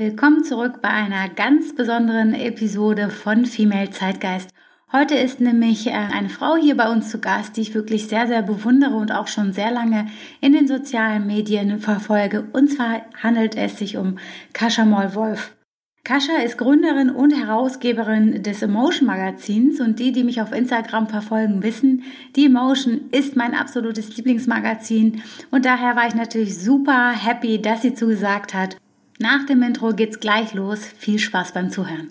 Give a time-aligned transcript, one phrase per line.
[0.00, 4.48] Willkommen zurück bei einer ganz besonderen Episode von Female Zeitgeist.
[4.90, 8.26] Heute ist nämlich äh, eine Frau hier bei uns zu Gast, die ich wirklich sehr,
[8.26, 10.06] sehr bewundere und auch schon sehr lange
[10.40, 12.46] in den sozialen Medien verfolge.
[12.54, 14.16] Und zwar handelt es sich um
[14.54, 15.54] Kascha Moll-Wolf.
[16.02, 21.62] Kascha ist Gründerin und Herausgeberin des Emotion Magazins und die, die mich auf Instagram verfolgen,
[21.62, 22.04] wissen,
[22.36, 27.92] die Emotion ist mein absolutes Lieblingsmagazin und daher war ich natürlich super happy, dass sie
[27.92, 28.78] zugesagt hat
[29.20, 30.80] nach dem Intro geht's gleich los.
[30.98, 32.10] Viel Spaß beim Zuhören.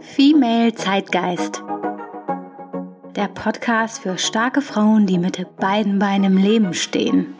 [0.00, 1.60] Female Zeitgeist.
[3.16, 7.34] Der Podcast für starke Frauen, die mit beiden Beinen im Leben stehen.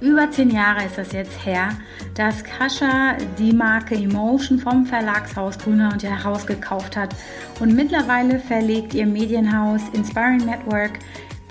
[0.00, 1.68] Über zehn Jahre ist das jetzt her,
[2.14, 7.14] dass Kascha die Marke Emotion vom Verlagshaus Grüner und herausgekauft hat.
[7.60, 10.98] Und mittlerweile verlegt ihr Medienhaus Inspiring Network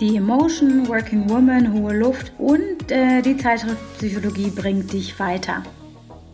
[0.01, 5.61] die Emotion, Working Woman, Hohe Luft und äh, die Zeitschrift Psychologie bringt dich weiter.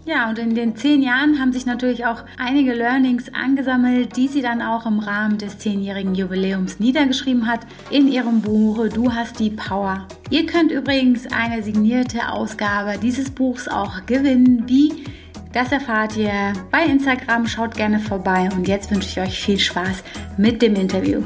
[0.06, 4.42] Ja, und in den zehn Jahren haben sich natürlich auch einige Learnings angesammelt, die sie
[4.42, 7.60] dann auch im Rahmen des zehnjährigen Jubiläums niedergeschrieben hat
[7.92, 10.08] in ihrem Buch Du hast die Power.
[10.30, 14.64] Ihr könnt übrigens eine signierte Ausgabe dieses Buchs auch gewinnen.
[14.66, 15.04] Wie?
[15.52, 17.46] Das erfahrt ihr bei Instagram.
[17.48, 20.06] Schaut gerne vorbei und jetzt wünsche ich euch viel Spaß
[20.38, 21.22] mit dem Interview.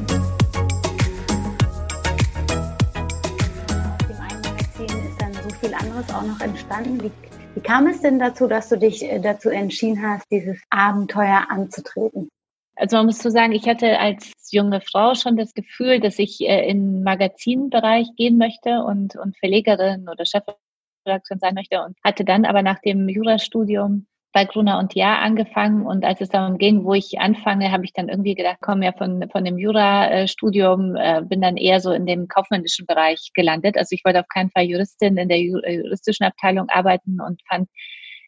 [6.42, 7.02] Entstanden?
[7.03, 7.11] Wie,
[7.56, 12.30] wie kam es denn dazu, dass du dich äh, dazu entschieden hast, dieses Abenteuer anzutreten?
[12.75, 16.42] Also man muss so sagen, ich hatte als junge Frau schon das Gefühl, dass ich
[16.42, 22.45] äh, in Magazinbereich gehen möchte und, und Verlegerin oder Chefredaktion sein möchte und hatte dann
[22.45, 26.93] aber nach dem Jurastudium bei Gruner und Jahr angefangen und als es darum ging, wo
[26.93, 31.41] ich anfange, habe ich dann irgendwie gedacht, komme ja von, von dem Jurastudium, äh, bin
[31.41, 33.77] dann eher so in dem kaufmännischen Bereich gelandet.
[33.77, 37.67] Also ich wollte auf keinen Fall Juristin in der äh, juristischen Abteilung arbeiten und fand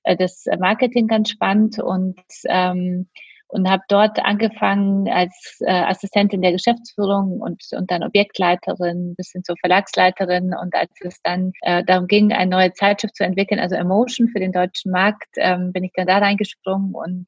[0.04, 3.08] äh, das Marketing ganz spannend und ähm,
[3.54, 9.44] und habe dort angefangen als äh, Assistentin der Geschäftsführung und, und dann Objektleiterin bis hin
[9.44, 10.56] zur Verlagsleiterin.
[10.60, 14.40] Und als es dann äh, darum ging, eine neue Zeitschrift zu entwickeln, also Emotion für
[14.40, 16.96] den deutschen Markt, ähm, bin ich dann da reingesprungen.
[16.96, 17.28] Und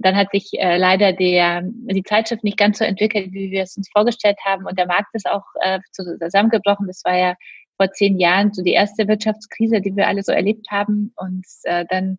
[0.00, 3.76] dann hat sich äh, leider der, die Zeitschrift nicht ganz so entwickelt, wie wir es
[3.76, 4.64] uns vorgestellt haben.
[4.64, 6.86] Und der Markt ist auch äh, zusammengebrochen.
[6.86, 7.34] Das war ja
[7.76, 11.12] vor zehn Jahren so die erste Wirtschaftskrise, die wir alle so erlebt haben.
[11.16, 12.18] Und äh, dann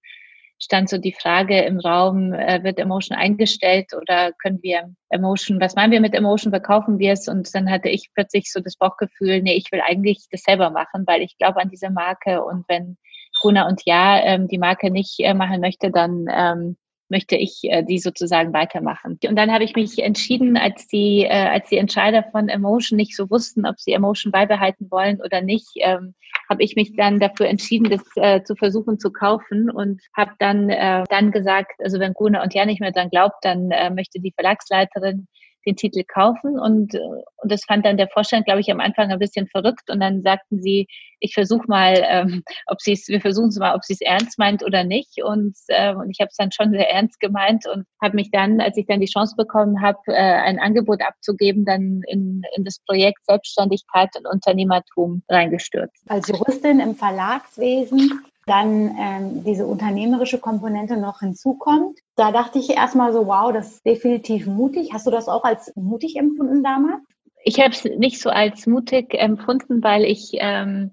[0.62, 5.76] stand so die Frage im Raum, äh, wird Emotion eingestellt oder können wir Emotion, was
[5.76, 7.28] meinen wir mit Emotion, verkaufen wir es?
[7.28, 11.04] Und dann hatte ich plötzlich so das Bauchgefühl, nee, ich will eigentlich das selber machen,
[11.08, 12.98] weil ich glaube an diese Marke und wenn
[13.42, 16.78] Guna und Ja ähm, die Marke nicht äh, machen möchte, dann ähm,
[17.12, 19.20] möchte ich äh, die sozusagen weitermachen.
[19.28, 23.16] Und dann habe ich mich entschieden, als die, äh, als die Entscheider von Emotion nicht
[23.16, 26.16] so wussten, ob sie Emotion beibehalten wollen oder nicht, ähm,
[26.50, 30.70] habe ich mich dann dafür entschieden, das äh, zu versuchen zu kaufen und habe dann,
[30.70, 34.20] äh, dann gesagt, also wenn Guna und Ja nicht mehr dran glaubt, dann äh, möchte
[34.20, 35.28] die Verlagsleiterin
[35.66, 36.60] den Titel kaufen.
[36.60, 39.90] Und, und das fand dann der Vorstand, glaube ich, am Anfang ein bisschen verrückt.
[39.90, 40.88] Und dann sagten sie,
[41.20, 44.40] ich versuche mal, ähm, ob sie es, wir versuchen es mal, ob sie es ernst
[44.40, 45.24] meint oder nicht.
[45.24, 48.60] Und, äh, und ich habe es dann schon sehr ernst gemeint und habe mich dann,
[48.60, 52.80] als ich dann die Chance bekommen habe, äh, ein Angebot abzugeben, dann in, in das
[52.86, 56.04] Projekt Selbstständigkeit und Unternehmertum reingestürzt.
[56.10, 62.00] Als Juristin im Verlagswesen dann ähm, diese unternehmerische Komponente noch hinzukommt.
[62.18, 64.92] Da dachte ich erstmal so, wow, das ist definitiv mutig.
[64.92, 67.02] Hast du das auch als mutig empfunden damals?
[67.46, 70.92] Ich habe es nicht so als mutig empfunden, weil ich ähm,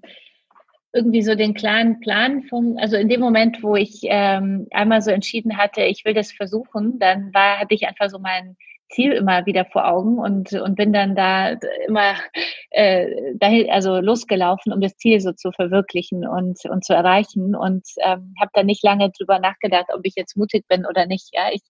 [0.93, 5.11] irgendwie so den klaren Plan von, also in dem Moment, wo ich ähm, einmal so
[5.11, 8.55] entschieden hatte, ich will das versuchen, dann war, hatte ich einfach so mein
[8.89, 11.55] Ziel immer wieder vor Augen und, und bin dann da
[11.87, 12.15] immer
[12.71, 17.87] äh, dahin, also losgelaufen, um das Ziel so zu verwirklichen und, und zu erreichen und
[18.03, 21.29] ähm, habe dann nicht lange drüber nachgedacht, ob ich jetzt mutig bin oder nicht.
[21.33, 21.61] Ja, ich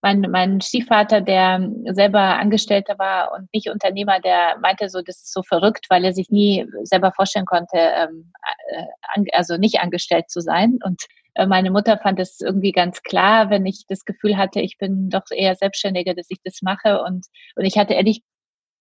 [0.00, 5.32] mein, mein Stiefvater, der selber Angestellter war und nicht Unternehmer, der meinte so, das ist
[5.32, 8.32] so verrückt, weil er sich nie selber vorstellen konnte, ähm,
[8.70, 10.78] äh, also nicht angestellt zu sein.
[10.84, 11.02] Und
[11.46, 15.24] meine Mutter fand es irgendwie ganz klar, wenn ich das Gefühl hatte, ich bin doch
[15.30, 17.02] eher Selbstständiger, dass ich das mache.
[17.02, 17.26] Und,
[17.56, 18.22] und ich hatte ehrlich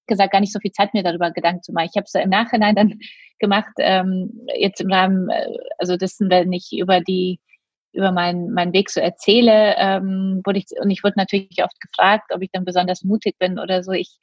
[0.07, 1.89] gesagt gar nicht so viel Zeit, mir darüber Gedanken zu machen.
[1.91, 2.99] Ich habe es im Nachhinein dann
[3.39, 7.39] gemacht, ähm, jetzt im Rahmen, äh, also das, wenn ich über die
[7.93, 12.31] über meinen, meinen Weg so erzähle, ähm, wurde ich, und ich wurde natürlich oft gefragt,
[12.33, 13.91] ob ich dann besonders mutig bin oder so.
[13.91, 14.19] Ich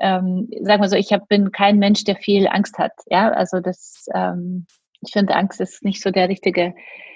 [0.00, 2.92] ähm, sag mal so, ich hab, bin kein Mensch, der viel Angst hat.
[3.06, 4.66] Ja, also das, ähm,
[5.00, 6.74] ich finde, Angst ist nicht so der richtige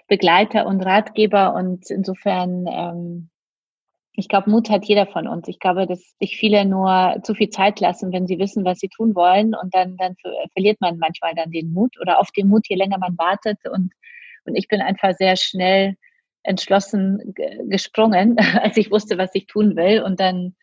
[0.08, 3.31] Begleiter und Ratgeber und insofern ähm,
[4.14, 5.49] Ich glaube, Mut hat jeder von uns.
[5.49, 8.88] Ich glaube, dass sich viele nur zu viel Zeit lassen, wenn sie wissen, was sie
[8.88, 9.55] tun wollen.
[9.55, 10.17] Und dann, dann
[10.52, 13.58] verliert man manchmal dann den Mut oder auf den Mut, je länger man wartet.
[13.64, 13.93] Und,
[14.44, 15.96] und ich bin einfach sehr schnell
[16.43, 17.35] entschlossen
[17.69, 20.02] gesprungen, als ich wusste, was ich tun will.
[20.02, 20.55] Und dann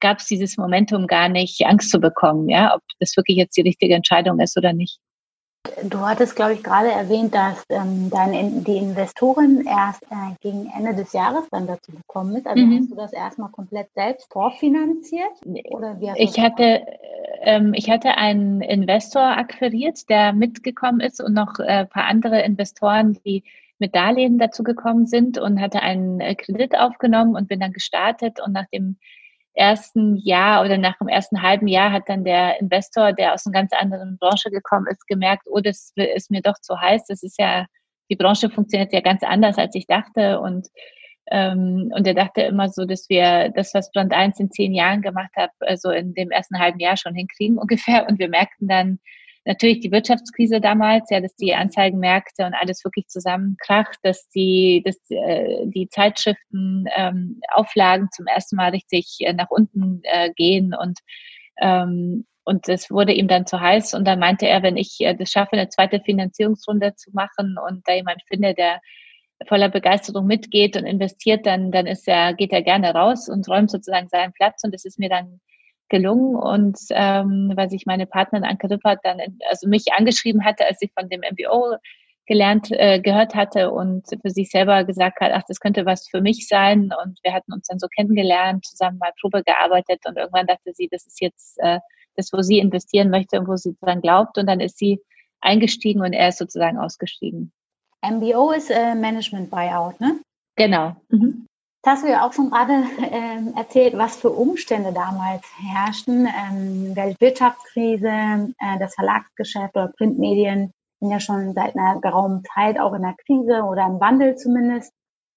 [0.00, 3.62] gab es dieses Momentum gar nicht, Angst zu bekommen, ja, ob das wirklich jetzt die
[3.62, 5.00] richtige Entscheidung ist oder nicht.
[5.88, 10.94] Du hattest, glaube ich, gerade erwähnt, dass ähm, deine, die Investorin erst äh, gegen Ende
[10.94, 12.46] des Jahres dann dazu gekommen ist.
[12.46, 12.78] Also mhm.
[12.78, 15.32] hast du das erstmal komplett selbst vorfinanziert?
[15.70, 16.84] Oder wie ich, hatte,
[17.40, 22.42] ähm, ich hatte einen Investor akquiriert, der mitgekommen ist und noch äh, ein paar andere
[22.42, 23.42] Investoren, die
[23.78, 28.38] mit Darlehen dazu gekommen sind und hatte einen äh, Kredit aufgenommen und bin dann gestartet
[28.44, 28.96] und nach dem
[29.54, 33.52] ersten Jahr oder nach dem ersten halben Jahr hat dann der Investor, der aus einer
[33.52, 37.04] ganz anderen Branche gekommen ist, gemerkt, oh, das ist mir doch zu heiß.
[37.08, 37.66] Das ist ja,
[38.10, 40.40] die Branche funktioniert ja ganz anders, als ich dachte.
[40.40, 40.68] Und,
[41.30, 45.02] ähm, und er dachte immer so, dass wir das, was Brand 1 in zehn Jahren
[45.02, 48.08] gemacht hat, also in dem ersten halben Jahr schon hinkriegen ungefähr.
[48.08, 48.98] Und wir merkten dann,
[49.44, 54.96] natürlich die Wirtschaftskrise damals, ja, dass die Anzeigenmärkte und alles wirklich zusammenkracht, dass die, dass
[55.10, 60.98] äh, die Zeitschriften ähm, Auflagen zum ersten Mal richtig äh, nach unten äh, gehen und
[61.60, 65.14] ähm, und es wurde ihm dann zu heiß und dann meinte er, wenn ich äh,
[65.14, 68.80] das schaffe, eine zweite Finanzierungsrunde zu machen und da jemand finde, der
[69.48, 73.70] voller Begeisterung mitgeht und investiert, dann, dann ist er, geht er gerne raus und räumt
[73.70, 75.40] sozusagen seinen Platz und das ist mir dann
[75.88, 80.78] gelungen und ähm, weil sich meine Partnerin Anke Rippert dann also mich angeschrieben hatte, als
[80.78, 81.76] sie von dem MBO
[82.26, 86.22] gelernt äh, gehört hatte und für sich selber gesagt hat, ach, das könnte was für
[86.22, 90.46] mich sein und wir hatten uns dann so kennengelernt, zusammen mal Probe gearbeitet und irgendwann
[90.46, 91.80] dachte sie, das ist jetzt äh,
[92.16, 95.00] das, wo sie investieren möchte und wo sie dran glaubt und dann ist sie
[95.40, 97.52] eingestiegen und er ist sozusagen ausgestiegen.
[98.02, 100.20] MBO ist äh, Management Buyout, ne?
[100.56, 100.96] Genau.
[101.08, 101.46] Mhm.
[101.84, 106.26] Das hast du ja auch schon gerade ähm, erzählt, was für Umstände damals herrschten.
[106.26, 112.94] Ähm, Weltwirtschaftskrise, äh, das Verlagsgeschäft oder Printmedien sind ja schon seit einer geraumen Zeit auch
[112.94, 114.94] in der Krise oder im Wandel zumindest.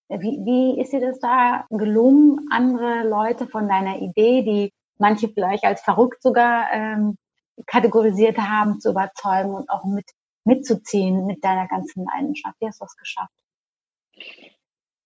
[0.08, 5.66] Wie, wie ist dir das da gelungen, andere Leute von deiner Idee, die manche vielleicht
[5.66, 7.18] als verrückt sogar ähm,
[7.66, 10.06] kategorisiert haben, zu überzeugen und auch mit
[10.46, 12.56] mitzuziehen mit deiner ganzen Leidenschaft?
[12.62, 13.34] Wie hast du das geschafft?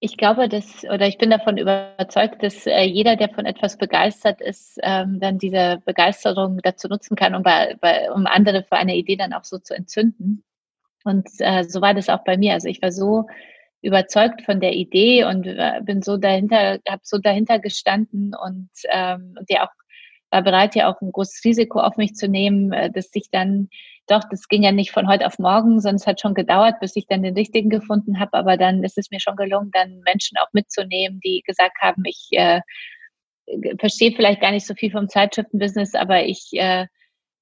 [0.03, 4.42] Ich glaube, dass, oder ich bin davon überzeugt, dass äh, jeder, der von etwas begeistert
[4.42, 8.95] ist, ähm, dann diese Begeisterung dazu nutzen kann, um, bei, bei, um andere für eine
[8.95, 10.44] Idee dann auch so zu entzünden.
[11.03, 12.53] Und äh, so war das auch bei mir.
[12.53, 13.27] Also ich war so
[13.83, 19.36] überzeugt von der Idee und äh, bin so dahinter, habe so dahinter gestanden und, ähm,
[19.50, 19.71] ja auch
[20.31, 23.69] war bereit, ja auch ein großes Risiko auf mich zu nehmen, äh, dass ich dann
[24.12, 26.96] doch, das ging ja nicht von heute auf morgen, sondern es hat schon gedauert, bis
[26.96, 28.34] ich dann den richtigen gefunden habe.
[28.34, 32.28] Aber dann ist es mir schon gelungen, dann Menschen auch mitzunehmen, die gesagt haben, ich
[32.31, 32.62] äh,
[33.80, 36.88] verstehe vielleicht gar nicht so viel vom Zeitschriftenbusiness, aber ich äh,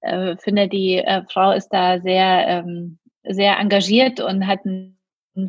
[0.01, 4.93] äh, finde, die äh, Frau ist da sehr, ähm, sehr engagiert und hat eine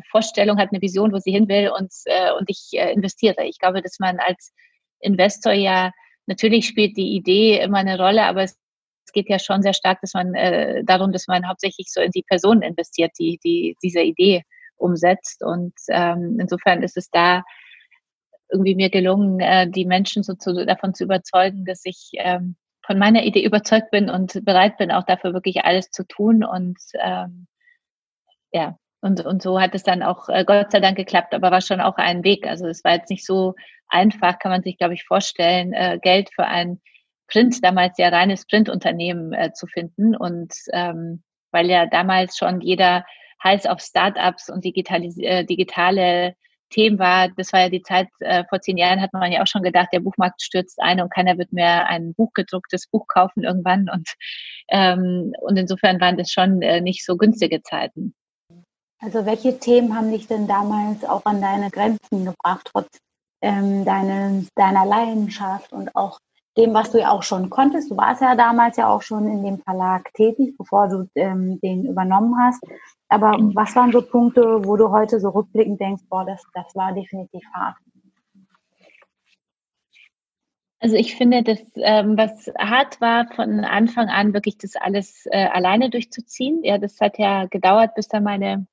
[0.09, 3.45] Vorstellung, hat eine Vision, wo sie hin will und, äh, und ich äh, investiere.
[3.45, 4.53] Ich glaube, dass man als
[4.99, 5.91] Investor ja
[6.27, 8.60] natürlich spielt die Idee immer eine Rolle, aber es
[9.13, 12.23] geht ja schon sehr stark, dass man äh, darum, dass man hauptsächlich so in die
[12.23, 14.43] Person investiert, die, die diese Idee
[14.77, 15.43] umsetzt.
[15.43, 17.43] Und ähm, insofern ist es da
[18.51, 22.55] irgendwie mir gelungen, äh, die Menschen so zu, davon zu überzeugen, dass ich ähm,
[22.85, 26.43] von meiner Idee überzeugt bin und bereit bin, auch dafür wirklich alles zu tun.
[26.43, 27.47] Und ähm,
[28.51, 31.61] ja, und, und so hat es dann auch äh, Gott sei Dank geklappt, aber war
[31.61, 32.45] schon auch ein Weg.
[32.47, 33.55] Also es war jetzt nicht so
[33.87, 36.81] einfach, kann man sich, glaube ich, vorstellen, äh, Geld für ein
[37.31, 40.15] Print, damals ja reines Printunternehmen äh, zu finden.
[40.15, 43.05] Und ähm, weil ja damals schon jeder
[43.43, 46.35] heiß auf Startups und digitalis äh, digitale
[46.69, 49.47] Themen war, das war ja die Zeit, äh, vor zehn Jahren hat man ja auch
[49.47, 53.89] schon gedacht, der Buchmarkt stürzt ein und keiner wird mehr ein buchgedrucktes Buch kaufen irgendwann.
[53.89, 54.09] Und,
[54.69, 58.13] ähm, und insofern waren das schon äh, nicht so günstige Zeiten.
[58.99, 62.99] Also welche Themen haben dich denn damals auch an deine Grenzen gebracht, trotz
[63.41, 66.19] ähm, deine, deiner Leidenschaft und auch
[66.57, 67.91] dem, was du ja auch schon konntest.
[67.91, 71.85] Du warst ja damals ja auch schon in dem Verlag tätig, bevor du ähm, den
[71.85, 72.61] übernommen hast.
[73.07, 76.93] Aber was waren so Punkte, wo du heute so rückblickend denkst, boah, das, das war
[76.93, 77.75] definitiv hart?
[80.79, 85.45] Also ich finde, dass ähm, was hart war von Anfang an, wirklich das alles äh,
[85.45, 86.63] alleine durchzuziehen.
[86.63, 88.65] Ja, das hat ja gedauert, bis da meine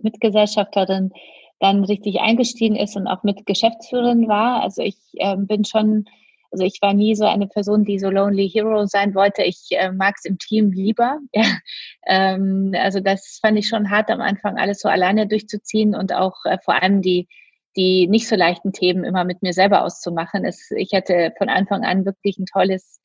[0.00, 1.12] Mitgesellschafterin
[1.60, 4.62] dann richtig eingestiegen ist und auch mit Geschäftsführerin war.
[4.62, 6.06] Also ich ähm, bin schon
[6.50, 9.42] also ich war nie so eine Person, die so Lonely Hero sein wollte.
[9.42, 11.18] Ich äh, mag es im Team lieber.
[11.34, 11.44] Ja.
[12.06, 16.36] Ähm, also das fand ich schon hart am Anfang, alles so alleine durchzuziehen und auch
[16.44, 17.28] äh, vor allem die
[17.76, 20.44] die nicht so leichten Themen immer mit mir selber auszumachen.
[20.44, 23.00] Es, ich hatte von Anfang an wirklich ein tolles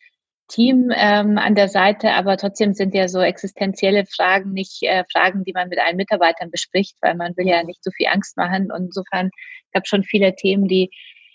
[0.48, 5.44] Team ähm, an der Seite, aber trotzdem sind ja so existenzielle Fragen nicht äh, Fragen,
[5.44, 8.72] die man mit allen Mitarbeitern bespricht, weil man will ja nicht so viel Angst machen.
[8.72, 9.30] Und insofern
[9.74, 10.90] gab es schon viele Themen, die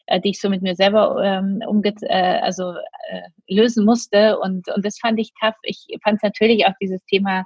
[0.08, 2.72] äh, die ich so mit mir selber ähm, umge äh, also
[3.10, 3.22] äh,
[3.54, 5.56] lösen musste und und das fand ich tough.
[5.62, 7.44] Ich fand natürlich auch dieses Thema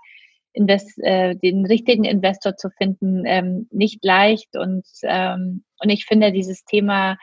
[0.54, 6.32] Invest, äh, den richtigen Investor zu finden ähm, nicht leicht und ähm, und ich finde
[6.32, 7.16] dieses Thema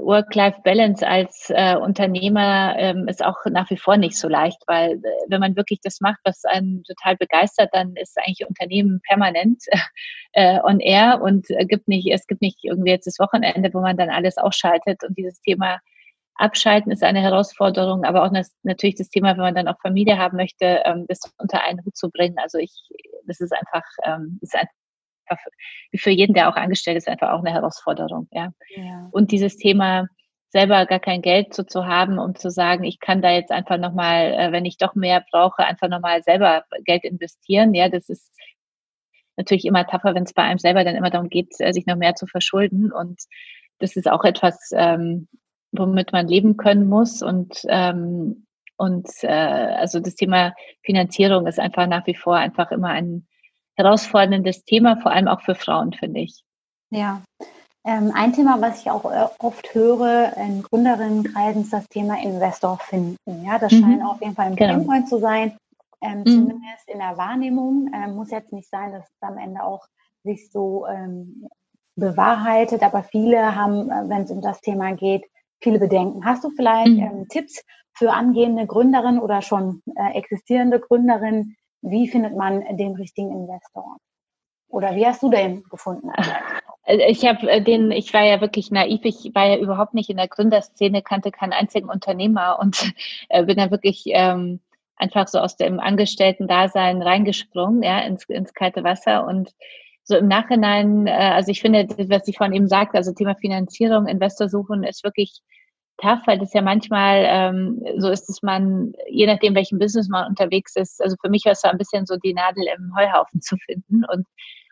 [0.00, 5.00] Work-Life-Balance als äh, Unternehmer ähm, ist auch nach wie vor nicht so leicht, weil äh,
[5.28, 9.64] wenn man wirklich das macht, was einen total begeistert, dann ist eigentlich Unternehmen permanent
[10.32, 13.80] äh, on air und äh, gibt nicht, es gibt nicht irgendwie jetzt das Wochenende, wo
[13.80, 15.78] man dann alles ausschaltet und dieses Thema
[16.36, 20.18] Abschalten ist eine Herausforderung, aber auch das, natürlich das Thema, wenn man dann auch Familie
[20.18, 22.36] haben möchte, ähm, das unter einen Hut zu bringen.
[22.38, 22.72] Also ich,
[23.26, 24.72] das ist einfach, ähm, ist einfach
[25.94, 28.28] für jeden, der auch angestellt ist, einfach auch eine Herausforderung.
[28.32, 28.52] Ja.
[28.76, 29.08] ja.
[29.12, 30.06] Und dieses Thema
[30.48, 33.76] selber gar kein Geld so zu haben, um zu sagen, ich kann da jetzt einfach
[33.76, 37.74] nochmal, äh, wenn ich doch mehr brauche, einfach nochmal selber Geld investieren.
[37.74, 38.30] Ja, das ist
[39.36, 41.96] natürlich immer tougher, wenn es bei einem selber dann immer darum geht, äh, sich noch
[41.96, 42.92] mehr zu verschulden.
[42.92, 43.20] Und
[43.80, 45.26] das ist auch etwas, ähm,
[45.72, 47.20] womit man leben können muss.
[47.20, 52.88] Und ähm, und äh, also das Thema Finanzierung ist einfach nach wie vor einfach immer
[52.88, 53.26] ein
[53.76, 56.42] herausforderndes Thema, vor allem auch für Frauen, finde ich.
[56.90, 57.22] Ja.
[57.86, 62.78] Ähm, ein Thema, was ich auch äh, oft höre in Gründerinnenkreisen, ist das Thema Investor
[62.78, 63.44] finden.
[63.44, 63.80] Ja, das mhm.
[63.80, 64.74] scheint auf jeden Fall ein genau.
[64.74, 65.56] Painpoint zu sein,
[66.00, 66.24] ähm, mhm.
[66.24, 67.90] zumindest in der Wahrnehmung.
[67.94, 69.84] Ähm, muss jetzt nicht sein, dass es am Ende auch
[70.22, 71.46] sich so ähm,
[71.96, 75.24] bewahrheitet, aber viele haben, äh, wenn es um das Thema geht,
[75.60, 76.24] viele Bedenken.
[76.24, 77.00] Hast du vielleicht mhm.
[77.00, 77.62] ähm, Tipps
[77.92, 83.98] für angehende Gründerinnen oder schon äh, existierende Gründerinnen, wie findet man den richtigen Investor?
[84.68, 86.10] Oder wie hast du den gefunden?
[86.84, 90.10] Äh, ich habe äh, den, ich war ja wirklich naiv, ich war ja überhaupt nicht
[90.10, 92.92] in der Gründerszene, kannte keinen einzigen Unternehmer und
[93.28, 94.60] äh, bin dann wirklich ähm,
[94.96, 99.50] einfach so aus dem Angestellten-Dasein reingesprungen, ja, ins, ins kalte Wasser und
[100.02, 104.06] so im Nachhinein, äh, also ich finde, was ich von ihm sagte, also Thema Finanzierung,
[104.06, 105.40] Investor suchen, ist wirklich
[105.98, 110.28] tough, weil das ja manchmal ähm, so ist, dass man, je nachdem, welchen Business man
[110.28, 113.40] unterwegs ist, also für mich war es so ein bisschen so die Nadel im Heuhaufen
[113.40, 114.04] zu finden.
[114.04, 114.26] Und,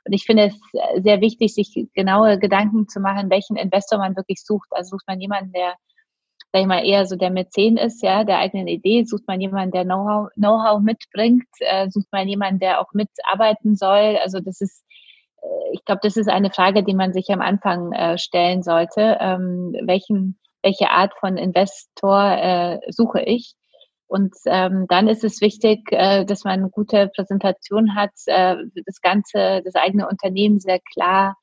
[0.04, 4.42] und ich finde es sehr wichtig, sich genaue Gedanken zu machen, welchen Investor man wirklich
[4.44, 4.68] sucht.
[4.72, 5.74] Also sucht man jemanden, der,
[6.52, 9.72] sag ich mal, eher so der Mäzen ist, ja, der eigenen Idee, sucht man jemanden,
[9.72, 14.18] der Know-how Know mitbringt, äh, sucht man jemanden, der auch mitarbeiten soll.
[14.22, 14.84] Also das ist
[15.42, 19.18] äh, ich glaube, das ist eine Frage, die man sich am Anfang äh, stellen sollte.
[19.20, 23.54] Ähm, welchen welche Art von Investor äh, suche ich.
[24.06, 29.00] Und ähm, dann ist es wichtig, äh, dass man eine gute Präsentation hat, äh, das
[29.00, 31.36] ganze, das eigene Unternehmen sehr klar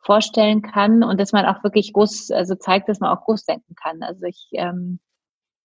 [0.00, 3.74] vorstellen kann und dass man auch wirklich groß, also zeigt, dass man auch groß denken
[3.74, 4.02] kann.
[4.02, 5.00] Also ich ähm,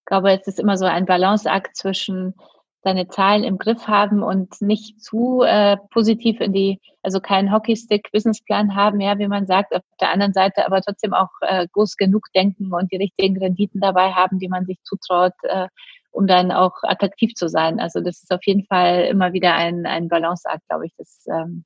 [0.05, 2.36] glaube, es ist immer so ein Balanceakt zwischen
[2.83, 8.75] seine Zahlen im Griff haben und nicht zu äh, positiv in die, also keinen Hockeystick-Businessplan
[8.75, 12.27] haben, ja, wie man sagt, auf der anderen Seite aber trotzdem auch äh, groß genug
[12.35, 15.67] denken und die richtigen Renditen dabei haben, die man sich zutraut, äh,
[16.11, 17.79] um dann auch attraktiv zu sein.
[17.79, 21.63] Also das ist auf jeden Fall immer wieder ein, ein Balanceakt, glaube ich, das, ähm,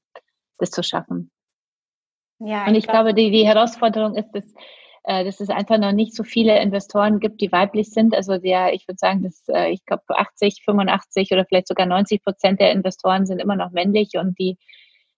[0.59, 1.31] das zu schaffen.
[2.39, 4.45] Ja, und ich, ich glaube, die, die Herausforderung ist, dass
[5.07, 8.13] dass es einfach noch nicht so viele Investoren gibt, die weiblich sind.
[8.13, 12.23] Also der, ich würde sagen, dass äh, ich glaube 80, 85 oder vielleicht sogar 90
[12.23, 14.57] Prozent der Investoren sind immer noch männlich und die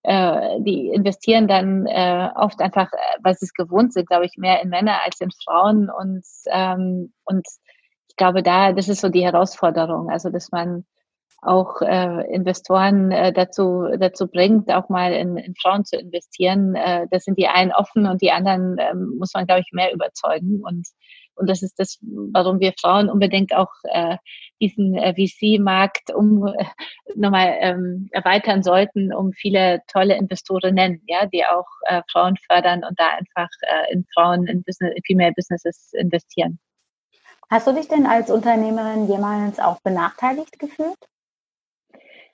[0.03, 4.37] äh, die investieren dann äh, oft einfach, äh, weil sie es gewohnt sind, glaube ich,
[4.37, 7.45] mehr in Männer als in Frauen und ähm, und
[8.07, 10.85] ich glaube, da das ist so die Herausforderung, also dass man
[11.41, 16.75] auch äh, Investoren äh, dazu, dazu bringt, auch mal in, in Frauen zu investieren.
[16.75, 19.93] Äh, das sind die einen offen und die anderen äh, muss man, glaube ich, mehr
[19.93, 20.61] überzeugen.
[20.63, 20.87] Und,
[21.35, 24.17] und das ist das, warum wir Frauen unbedingt auch äh,
[24.61, 26.65] diesen äh, VC-Markt um äh,
[27.15, 32.99] nochmal ähm, erweitern sollten, um viele tolle Investorinnen, ja, die auch äh, Frauen fördern und
[32.99, 36.59] da einfach äh, in Frauen in, Business, in Female Businesses investieren.
[37.49, 40.97] Hast du dich denn als Unternehmerin jemals auch benachteiligt gefühlt?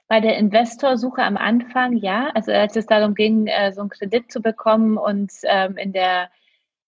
[0.08, 2.30] Bei der Investorsuche am Anfang, ja.
[2.36, 6.30] Also als es darum ging, äh, so einen Kredit zu bekommen und ähm, in der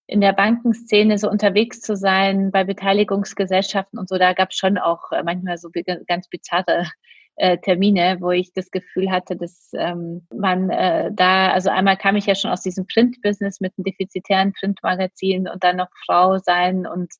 [0.08, 4.78] in der Bankenszene so unterwegs zu sein, bei Beteiligungsgesellschaften und so, da gab es schon
[4.78, 5.70] auch äh, manchmal so
[6.08, 6.88] ganz bizarre
[7.36, 12.16] äh, Termine, wo ich das Gefühl hatte, dass ähm, man äh, da, also einmal kam
[12.16, 16.88] ich ja schon aus diesem Print-Business mit einem defizitären Printmagazin und dann noch Frau sein
[16.88, 17.14] und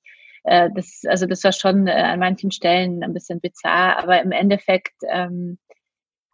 [0.44, 4.32] äh, das, also das war schon äh, an manchen Stellen ein bisschen bizarr, aber im
[4.32, 5.60] Endeffekt ähm,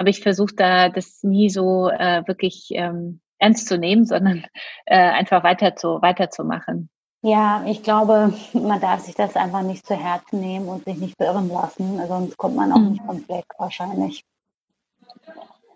[0.03, 4.45] habe ich versucht, da das nie so äh, wirklich ähm, ernst zu nehmen, sondern
[4.85, 6.89] äh, einfach weiter zu, weiterzumachen.
[7.21, 11.17] Ja, ich glaube, man darf sich das einfach nicht zu Herzen nehmen und sich nicht
[11.17, 12.91] beirren lassen, sonst kommt man auch mhm.
[12.91, 14.25] nicht vom Fleck wahrscheinlich.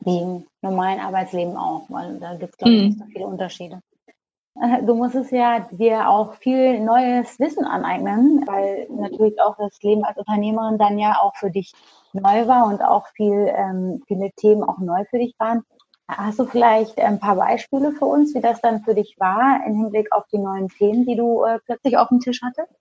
[0.01, 2.87] Wie im normalen Arbeitsleben auch, weil da gibt es, glaube ich, mhm.
[2.87, 3.79] nicht so viele Unterschiede.
[4.61, 9.81] Äh, du musst es ja dir auch viel neues Wissen aneignen, weil natürlich auch das
[9.81, 11.71] Leben als Unternehmerin dann ja auch für dich
[12.21, 15.63] neu war und auch viel, ähm, viele Themen auch neu für dich waren.
[16.07, 19.75] Hast du vielleicht ein paar Beispiele für uns, wie das dann für dich war im
[19.75, 22.73] Hinblick auf die neuen Themen, die du äh, plötzlich auf dem Tisch hattest?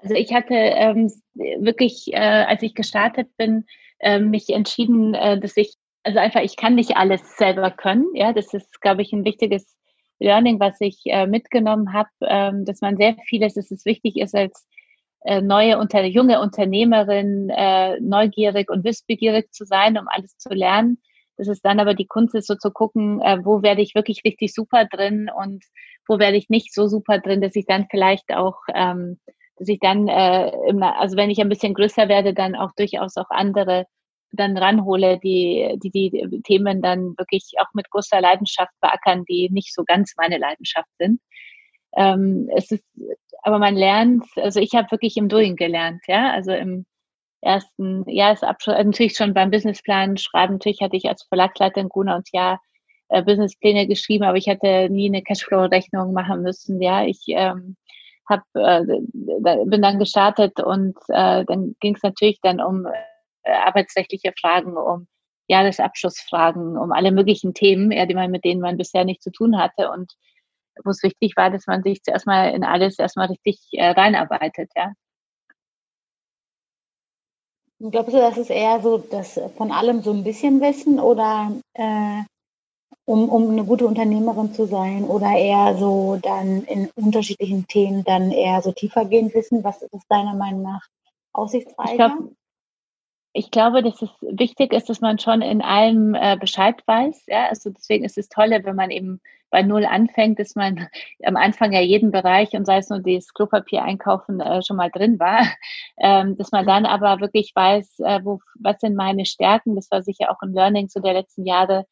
[0.00, 3.66] Also ich hatte ähm, wirklich, äh, als ich gestartet bin,
[3.98, 8.06] äh, mich entschieden, äh, dass ich, also einfach, ich kann nicht alles selber können.
[8.14, 9.76] Ja, das ist, glaube ich, ein wichtiges
[10.18, 14.34] Learning, was ich äh, mitgenommen habe, ähm, dass man sehr vieles, dass es wichtig ist,
[14.34, 14.66] als
[15.40, 20.98] neue unter, junge Unternehmerin äh, neugierig und wissbegierig zu sein, um alles zu lernen
[21.38, 24.22] das ist dann aber die Kunst ist so zu gucken, äh, wo werde ich wirklich
[24.24, 25.64] richtig super drin und
[26.08, 29.20] wo werde ich nicht so super drin, dass ich dann vielleicht auch, ähm,
[29.56, 33.16] dass ich dann, äh, immer, also wenn ich ein bisschen größer werde, dann auch durchaus
[33.16, 33.86] auch andere
[34.32, 39.72] dann ranhole, die, die die Themen dann wirklich auch mit großer Leidenschaft beackern, die nicht
[39.74, 41.20] so ganz meine Leidenschaft sind.
[41.98, 42.84] Ähm, es ist,
[43.42, 46.86] aber man lernt, also ich habe wirklich im Doing gelernt, ja, also im
[47.40, 52.28] ersten Jahresabschluss, also natürlich schon beim Businessplan schreiben, natürlich hatte ich als Verlagsleiterin Guna und
[52.32, 52.60] ja
[53.08, 56.80] äh, Businesspläne geschrieben, aber ich hatte nie eine Cashflow-Rechnung machen müssen.
[56.80, 57.76] Ja, ich ähm,
[58.28, 58.84] hab, äh,
[59.64, 65.08] bin dann gestartet und äh, dann ging es natürlich dann um äh, arbeitsrechtliche Fragen, um
[65.48, 69.58] Jahresabschlussfragen, um alle möglichen Themen, ja, die man mit denen man bisher nicht zu tun
[69.58, 70.12] hatte und
[70.84, 74.70] wo es wichtig war, dass man sich zuerst mal in alles erstmal richtig äh, reinarbeitet,
[74.76, 74.92] ja.
[77.80, 82.22] Glaubst du, das ist eher so, dass von allem so ein bisschen wissen oder äh,
[83.04, 88.32] um, um eine gute Unternehmerin zu sein oder eher so dann in unterschiedlichen Themen dann
[88.32, 89.62] eher so tiefergehend wissen?
[89.64, 90.86] Was ist deiner Meinung nach
[91.32, 92.18] aussichtsreicher?
[93.32, 96.82] Ich, glaub, ich glaube, dass es wichtig ist, dass man schon in allem äh, Bescheid
[96.86, 97.26] weiß.
[97.26, 97.48] Ja?
[97.48, 99.20] Also deswegen ist es toll, wenn man eben
[99.50, 100.88] bei Null anfängt, dass man
[101.24, 104.90] am Anfang ja jeden Bereich und sei es nur das Klopapier einkaufen äh, schon mal
[104.90, 105.46] drin war,
[105.98, 110.02] ähm, dass man dann aber wirklich weiß, äh, wo, was sind meine Stärken, das war
[110.02, 111.86] sicher auch ein Learning zu der letzten Jahre,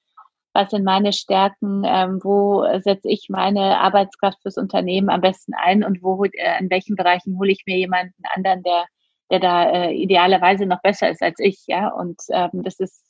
[0.52, 5.84] was sind meine Stärken, ähm, wo setze ich meine Arbeitskraft fürs Unternehmen am besten ein
[5.84, 8.86] und wo, äh, in welchen Bereichen hole ich mir jemanden anderen, der,
[9.30, 13.02] der da äh, idealerweise noch besser ist als ich, ja, und ähm, das ist,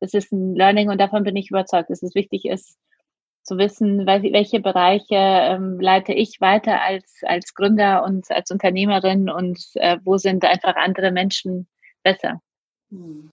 [0.00, 2.78] das ist ein Learning und davon bin ich überzeugt, dass es wichtig ist,
[3.42, 9.58] zu wissen, welche Bereiche ähm, leite ich weiter als, als Gründer und als Unternehmerin und
[9.74, 11.66] äh, wo sind einfach andere Menschen
[12.02, 12.40] besser.
[12.90, 13.30] Mhm.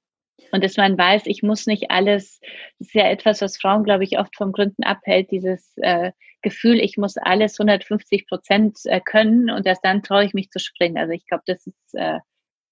[0.51, 2.39] Und dass man weiß, ich muss nicht alles,
[2.79, 6.79] das ist ja etwas, was Frauen, glaube ich, oft vom Gründen abhält, dieses äh, Gefühl,
[6.79, 10.97] ich muss alles 150 Prozent äh, können und erst dann traue ich mich zu springen.
[10.97, 12.19] Also ich glaube, das ist, äh,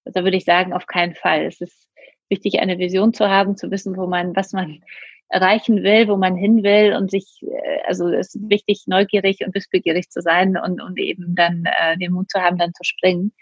[0.06, 1.46] da würde ich sagen, auf keinen Fall.
[1.46, 1.88] Es ist
[2.30, 4.84] wichtig, eine Vision zu haben, zu wissen, wo man, was man
[5.30, 9.56] erreichen will, wo man hin will und sich, äh, also es ist wichtig, neugierig und
[9.56, 13.34] wissbegierig zu sein und, und eben dann äh, den Mut zu haben, dann zu springen.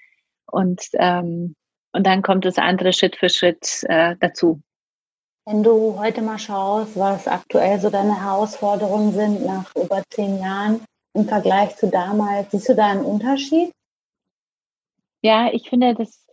[0.46, 1.56] Und, ähm,
[1.94, 4.62] und dann kommt das andere Schritt für Schritt äh, dazu.
[5.46, 10.82] Wenn du heute mal schaust, was aktuell so deine Herausforderungen sind nach über zehn Jahren
[11.14, 13.72] im Vergleich zu damals, siehst du da einen Unterschied?
[15.24, 16.26] Ja, ich finde, das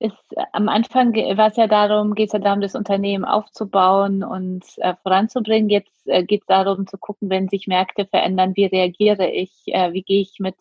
[0.00, 0.16] ist
[0.52, 4.94] am Anfang war es ja darum, geht es ja darum, das Unternehmen aufzubauen und äh,
[5.02, 5.70] voranzubringen.
[5.70, 9.92] Jetzt äh, geht es darum zu gucken, wenn sich Märkte verändern, wie reagiere ich, äh,
[9.92, 10.56] wie gehe ich mit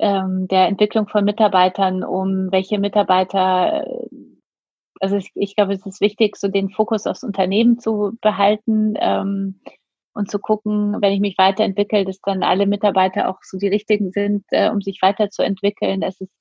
[0.00, 4.08] ähm, der Entwicklung von Mitarbeitern um, welche Mitarbeiter, äh,
[5.00, 9.60] also ich, ich, glaube, es ist wichtig, so den Fokus aufs Unternehmen zu behalten ähm,
[10.14, 14.10] und zu gucken, wenn ich mich weiterentwickle, dass dann alle Mitarbeiter auch so die richtigen
[14.10, 16.02] sind, äh, um sich weiterzuentwickeln.
[16.02, 16.32] Es ist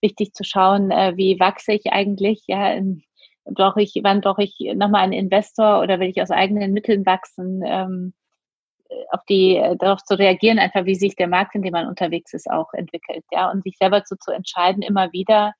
[0.00, 3.02] wichtig zu schauen, äh, wie wachse ich eigentlich, ja, in,
[3.44, 7.62] brauche ich, wann brauche ich nochmal einen Investor oder will ich aus eigenen Mitteln wachsen,
[7.66, 8.14] ähm,
[9.10, 12.32] auf die, äh, darauf zu reagieren, einfach wie sich der Markt, in dem man unterwegs
[12.34, 15.52] ist, auch entwickelt, ja, und sich selber zu, zu entscheiden, immer wieder,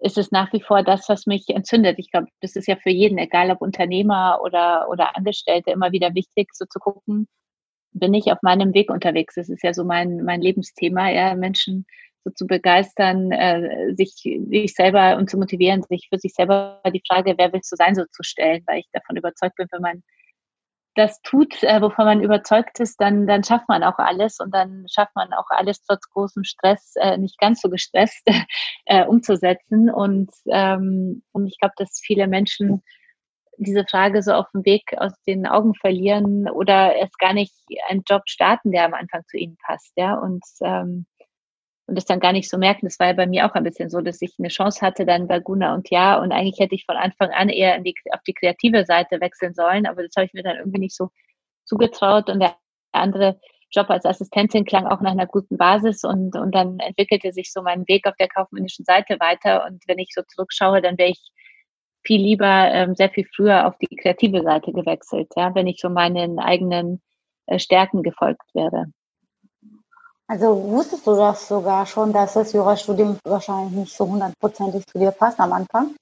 [0.00, 1.98] ist es nach wie vor das, was mich entzündet.
[1.98, 6.14] Ich glaube, das ist ja für jeden, egal ob Unternehmer oder, oder Angestellte, immer wieder
[6.14, 7.28] wichtig, so zu gucken,
[7.92, 9.34] bin ich auf meinem Weg unterwegs.
[9.34, 11.86] Das ist ja so mein, mein Lebensthema, ja, Menschen
[12.24, 17.02] so zu begeistern, äh, sich, sich selber und zu motivieren, sich für sich selber die
[17.06, 20.02] Frage, wer willst du sein, so zu stellen, weil ich davon überzeugt bin, wenn man
[20.94, 24.86] das tut, äh, wovon man überzeugt ist, dann, dann schafft man auch alles und dann
[24.88, 28.26] schafft man auch alles trotz großem Stress, äh, nicht ganz so gestresst,
[28.86, 29.90] äh, umzusetzen.
[29.90, 32.82] Und, ähm, und ich glaube, dass viele Menschen
[33.56, 37.54] diese Frage so auf dem Weg aus den Augen verlieren oder erst gar nicht
[37.88, 41.06] einen Job starten, der am Anfang zu ihnen passt, ja, und, ähm,
[41.90, 42.86] und das dann gar nicht so merken.
[42.86, 45.26] Das war ja bei mir auch ein bisschen so, dass ich eine Chance hatte dann
[45.26, 48.32] bei Guna und Ja und eigentlich hätte ich von Anfang an eher die, auf die
[48.32, 51.10] kreative Seite wechseln sollen, aber das habe ich mir dann irgendwie nicht so
[51.64, 52.54] zugetraut und der
[52.92, 53.40] andere
[53.72, 57.62] Job als Assistentin klang auch nach einer guten Basis und, und dann entwickelte sich so
[57.62, 59.64] mein Weg auf der kaufmännischen Seite weiter.
[59.66, 61.30] Und wenn ich so zurückschaue, dann wäre ich
[62.04, 65.88] viel lieber ähm, sehr viel früher auf die kreative Seite gewechselt, ja, wenn ich so
[65.88, 67.02] meinen eigenen
[67.46, 68.86] äh, Stärken gefolgt wäre.
[70.30, 75.10] Also wusstest du das sogar schon, dass das Jurastudium wahrscheinlich nicht so hundertprozentig zu dir
[75.10, 75.96] passt am Anfang?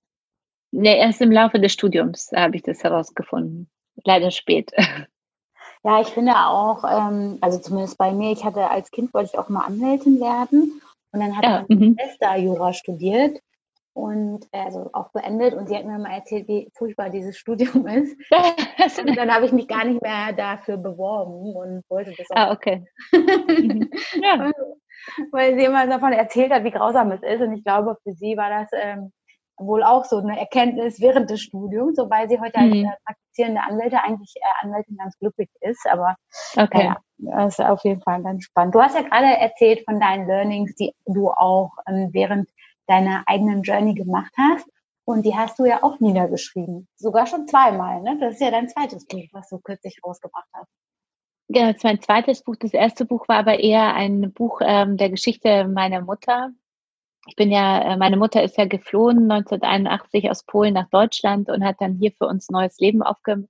[0.70, 3.70] Nee, erst im Laufe des Studiums habe ich das herausgefunden.
[4.04, 4.70] Leider spät.
[5.84, 9.38] Ja, ich finde auch, ähm, also zumindest bei mir, ich hatte als Kind wollte ich
[9.38, 11.94] auch mal Anwältin werden und dann hat ja, meine.
[11.94, 13.38] Schwester Jura studiert
[13.98, 18.16] und also auch beendet und sie hat mir mal erzählt, wie furchtbar dieses Studium ist.
[19.04, 22.36] und dann habe ich mich gar nicht mehr dafür beworben und wollte das auch.
[22.36, 22.84] Ah, okay.
[23.12, 23.90] Mhm.
[24.22, 24.52] ja.
[25.32, 28.36] Weil sie immer davon erzählt hat, wie grausam es ist und ich glaube, für sie
[28.36, 29.12] war das ähm,
[29.56, 32.86] wohl auch so eine Erkenntnis während des Studiums, wobei sie heute mhm.
[32.86, 35.84] als praktizierende Anwälte eigentlich äh, Anwältin ganz glücklich ist.
[35.90, 36.14] Aber
[36.56, 36.84] okay.
[36.84, 38.76] ja, das ist auf jeden Fall ganz spannend.
[38.76, 42.48] Du hast ja gerade erzählt von deinen Learnings, die du auch ähm, während
[42.88, 44.68] deiner eigenen Journey gemacht hast.
[45.04, 46.86] Und die hast du ja auch niedergeschrieben.
[46.96, 48.18] Sogar schon zweimal, ne?
[48.20, 50.68] Das ist ja dein zweites Buch, was du kürzlich rausgebracht hast.
[51.48, 52.56] Genau, das ist mein zweites Buch.
[52.56, 56.50] Das erste Buch war aber eher ein Buch ähm, der Geschichte meiner Mutter
[57.28, 61.62] ich bin ja, äh, meine Mutter ist ja geflohen 1981 aus Polen nach Deutschland und
[61.62, 63.46] hat dann hier für uns neues Leben aufge,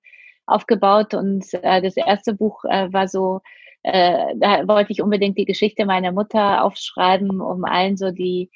[0.47, 1.15] aufgebaut.
[1.15, 3.41] Und äh, das erste Buch äh, war so,
[3.85, 8.51] äh, da wollte ich unbedingt die Geschichte meiner Mutter aufschreiben, um allen so die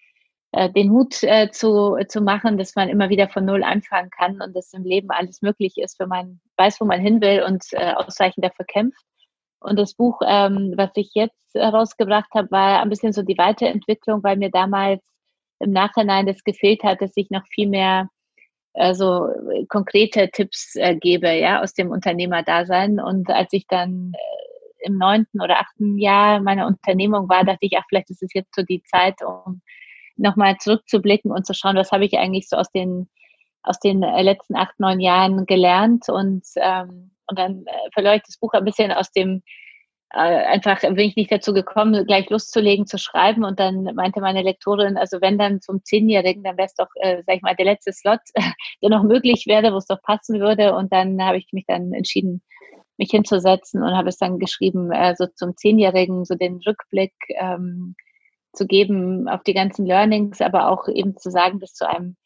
[0.53, 4.55] den Mut äh, zu, zu machen, dass man immer wieder von Null anfangen kann und
[4.55, 7.95] dass im Leben alles möglich ist, wenn man weiß, wo man hin will und äh,
[7.95, 9.03] ausreichend dafür kämpft.
[9.61, 14.23] Und das Buch, ähm, was ich jetzt herausgebracht habe, war ein bisschen so die Weiterentwicklung,
[14.23, 15.01] weil mir damals
[15.61, 18.09] im Nachhinein das gefehlt hat, dass ich noch viel mehr
[18.75, 19.29] äh, so
[19.69, 23.01] konkrete Tipps äh, gebe, ja, aus dem Unternehmerdasein.
[23.01, 27.79] Und als ich dann äh, im neunten oder achten Jahr meiner Unternehmung war, dachte ich,
[27.79, 29.63] ach, vielleicht ist es jetzt so die Zeit, um
[30.23, 33.09] nochmal zurückzublicken und zu schauen, was habe ich eigentlich so aus den
[33.65, 38.23] aus den äh, letzten acht, neun Jahren gelernt und ähm, und dann äh, verlor ich
[38.23, 39.43] das Buch ein bisschen aus dem
[40.15, 43.45] äh, einfach bin ich nicht dazu gekommen, gleich loszulegen, zu schreiben.
[43.45, 47.23] Und dann meinte meine Lektorin, also wenn dann zum Zehnjährigen, dann wäre es doch, äh,
[47.27, 48.21] sag ich mal, der letzte Slot,
[48.83, 50.75] der noch möglich wäre, wo es doch passen würde.
[50.75, 52.43] Und dann habe ich mich dann entschieden,
[52.99, 57.95] mich hinzusetzen und habe es dann geschrieben, äh, so zum Zehnjährigen, so den Rückblick ähm,
[58.53, 62.17] zu geben auf die ganzen Learnings, aber auch eben zu sagen, dass zu einem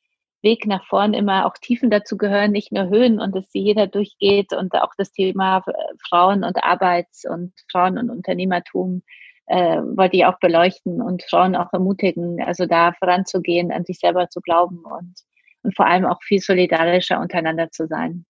[0.43, 3.87] Weg nach vorn immer auch Tiefen dazu gehören, nicht nur Höhen und dass sie jeder
[3.87, 5.73] durchgeht und auch das Thema äh,
[6.09, 9.03] Frauen und Arbeits- und Frauen und Unternehmertum
[9.47, 14.29] äh, wollte ich auch beleuchten und Frauen auch ermutigen, also da voranzugehen, an sich selber
[14.29, 15.15] zu glauben und,
[15.63, 18.25] und vor allem auch viel solidarischer untereinander zu sein.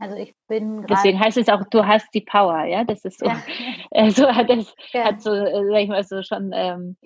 [0.00, 2.84] Also ich bin Deswegen heißt es auch, du hast die Power, ja.
[2.84, 3.42] Das ist so, ja.
[3.98, 5.04] äh, so hat das ja.
[5.04, 6.96] hat so, äh, sag ich mal, so schon ähm,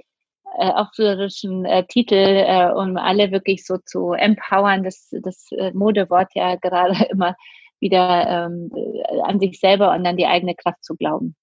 [0.59, 6.29] äh, aufrührerischen äh, Titel, äh, um alle wirklich so zu empowern, das, das äh, Modewort
[6.35, 7.37] ja gerade immer
[7.81, 8.71] wieder ähm,
[9.25, 11.35] an sich selber und an die eigene Kraft zu glauben.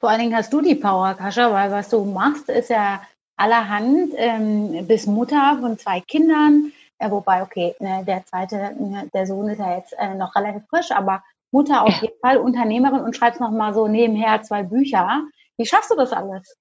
[0.00, 3.00] Vor allen Dingen hast du die Power, Kascha, weil was du machst, ist ja
[3.36, 9.26] allerhand, ähm, bist Mutter von zwei Kindern, äh, wobei, okay, ne, der zweite, ne, der
[9.26, 13.16] Sohn ist ja jetzt äh, noch relativ frisch, aber Mutter auf jeden Fall, Unternehmerin und
[13.16, 15.22] schreibst noch mal so nebenher zwei Bücher.
[15.56, 16.56] Wie schaffst du das alles?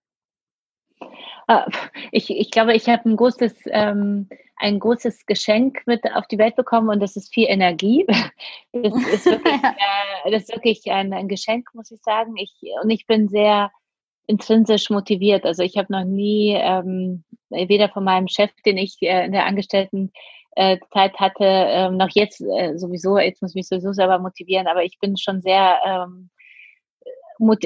[1.48, 1.64] Äh,
[2.12, 6.56] ich, ich glaube, ich habe ein großes, ähm, ein großes Geschenk mit auf die Welt
[6.56, 8.06] bekommen und das ist viel Energie.
[8.74, 9.54] Das ist wirklich,
[10.26, 12.36] äh, das ist wirklich ein, ein, Geschenk, muss ich sagen.
[12.38, 13.72] Ich, und ich bin sehr
[14.28, 15.46] intrinsisch motiviert.
[15.46, 19.46] Also ich habe noch nie, ähm, weder von meinem Chef, den ich äh, in der
[19.46, 20.12] Angestellten
[20.58, 24.68] äh, Zeit hatte, ähm, noch jetzt äh, sowieso, jetzt muss ich mich sowieso selber motivieren,
[24.68, 26.30] aber ich bin schon sehr ähm,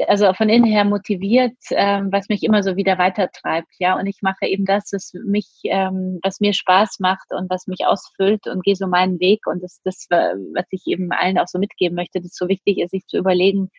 [0.07, 3.97] also von innen her motiviert, ähm, was mich immer so wieder weitertreibt, ja.
[3.97, 7.85] Und ich mache eben das, was mich, ähm, was mir Spaß macht und was mich
[7.85, 9.47] ausfüllt und gehe so meinen Weg.
[9.47, 12.91] Und das, das, was ich eben allen auch so mitgeben möchte, das so wichtig ist,
[12.91, 13.69] sich zu überlegen,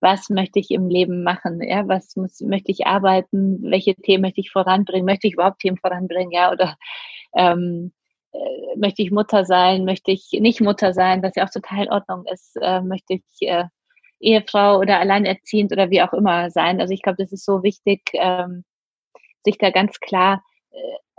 [0.00, 4.40] was möchte ich im Leben machen, ja, was muss, möchte ich arbeiten, welche Themen möchte
[4.40, 6.76] ich voranbringen, möchte ich überhaupt Themen voranbringen, ja, oder
[7.36, 7.92] ähm,
[8.32, 11.92] äh, möchte ich Mutter sein, möchte ich nicht Mutter sein, was ja auch total in
[11.92, 13.64] Ordnung ist, äh, möchte ich äh,
[14.20, 16.80] Ehefrau oder alleinerziehend oder wie auch immer sein.
[16.80, 18.64] Also ich glaube, das ist so wichtig, ähm,
[19.44, 20.76] sich da ganz klar äh,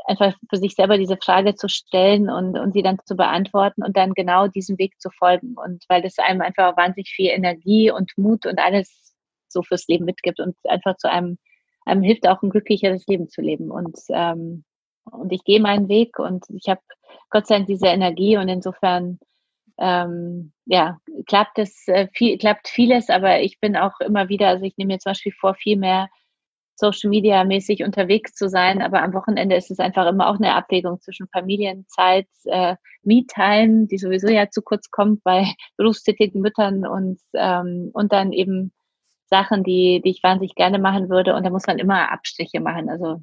[0.08, 3.98] einfach für sich selber diese Frage zu stellen und, und sie dann zu beantworten und
[3.98, 5.56] dann genau diesem Weg zu folgen.
[5.56, 9.14] Und weil das einem einfach wahnsinnig viel Energie und Mut und alles
[9.48, 11.38] so fürs Leben mitgibt und einfach zu einem,
[11.86, 13.72] einem hilft auch ein glücklicheres Leben zu leben.
[13.72, 14.64] Und, ähm,
[15.12, 16.82] und ich gehe meinen Weg und ich habe
[17.30, 19.20] Gott sei Dank diese Energie und insofern
[19.78, 20.98] ähm, ja,
[21.28, 24.94] klappt es äh, viel, klappt vieles, aber ich bin auch immer wieder, also ich nehme
[24.94, 26.08] mir zum Beispiel vor, viel mehr
[26.76, 30.56] Social Media mäßig unterwegs zu sein, aber am Wochenende ist es einfach immer auch eine
[30.56, 35.46] Abwägung zwischen Familienzeit, äh, Me-Time, die sowieso ja zu kurz kommt bei
[35.78, 38.74] berufstätigen Müttern und, ähm, und dann eben
[39.26, 41.36] Sachen, die, die ich wahnsinnig gerne machen würde.
[41.36, 42.90] Und da muss man immer Abstriche machen.
[42.90, 43.22] Also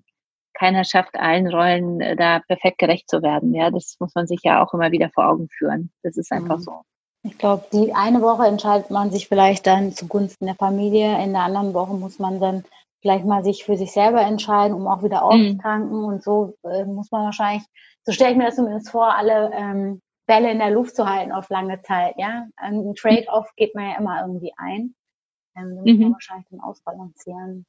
[0.58, 3.54] keiner schafft allen Rollen äh, da perfekt gerecht zu werden.
[3.54, 5.90] Ja, das muss man sich ja auch immer wieder vor Augen führen.
[6.02, 6.62] Das ist einfach mhm.
[6.62, 6.72] so.
[7.22, 11.42] Ich glaube, die eine Woche entscheidet man sich vielleicht dann zugunsten der Familie, in der
[11.42, 12.64] anderen Woche muss man dann
[13.00, 15.98] vielleicht mal sich für sich selber entscheiden, um auch wieder aufzutanken.
[15.98, 16.04] Mhm.
[16.04, 17.64] Und so äh, muss man wahrscheinlich,
[18.04, 21.32] so stelle ich mir das zumindest vor, alle ähm, Bälle in der Luft zu halten
[21.32, 22.14] auf lange Zeit.
[22.18, 24.94] Ja, ein Trade-off geht man ja immer irgendwie ein.
[25.56, 26.00] Ähm, muss mhm.
[26.00, 27.66] man wahrscheinlich dann ausbalancieren.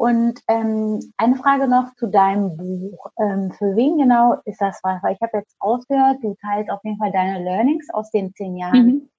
[0.00, 3.10] Und ähm, eine Frage noch zu deinem Buch.
[3.18, 5.02] Ähm, für wen genau ist das was?
[5.02, 8.56] Weil ich habe jetzt ausgehört, du teilst auf jeden Fall deine Learnings aus den zehn
[8.56, 9.10] Jahren mhm.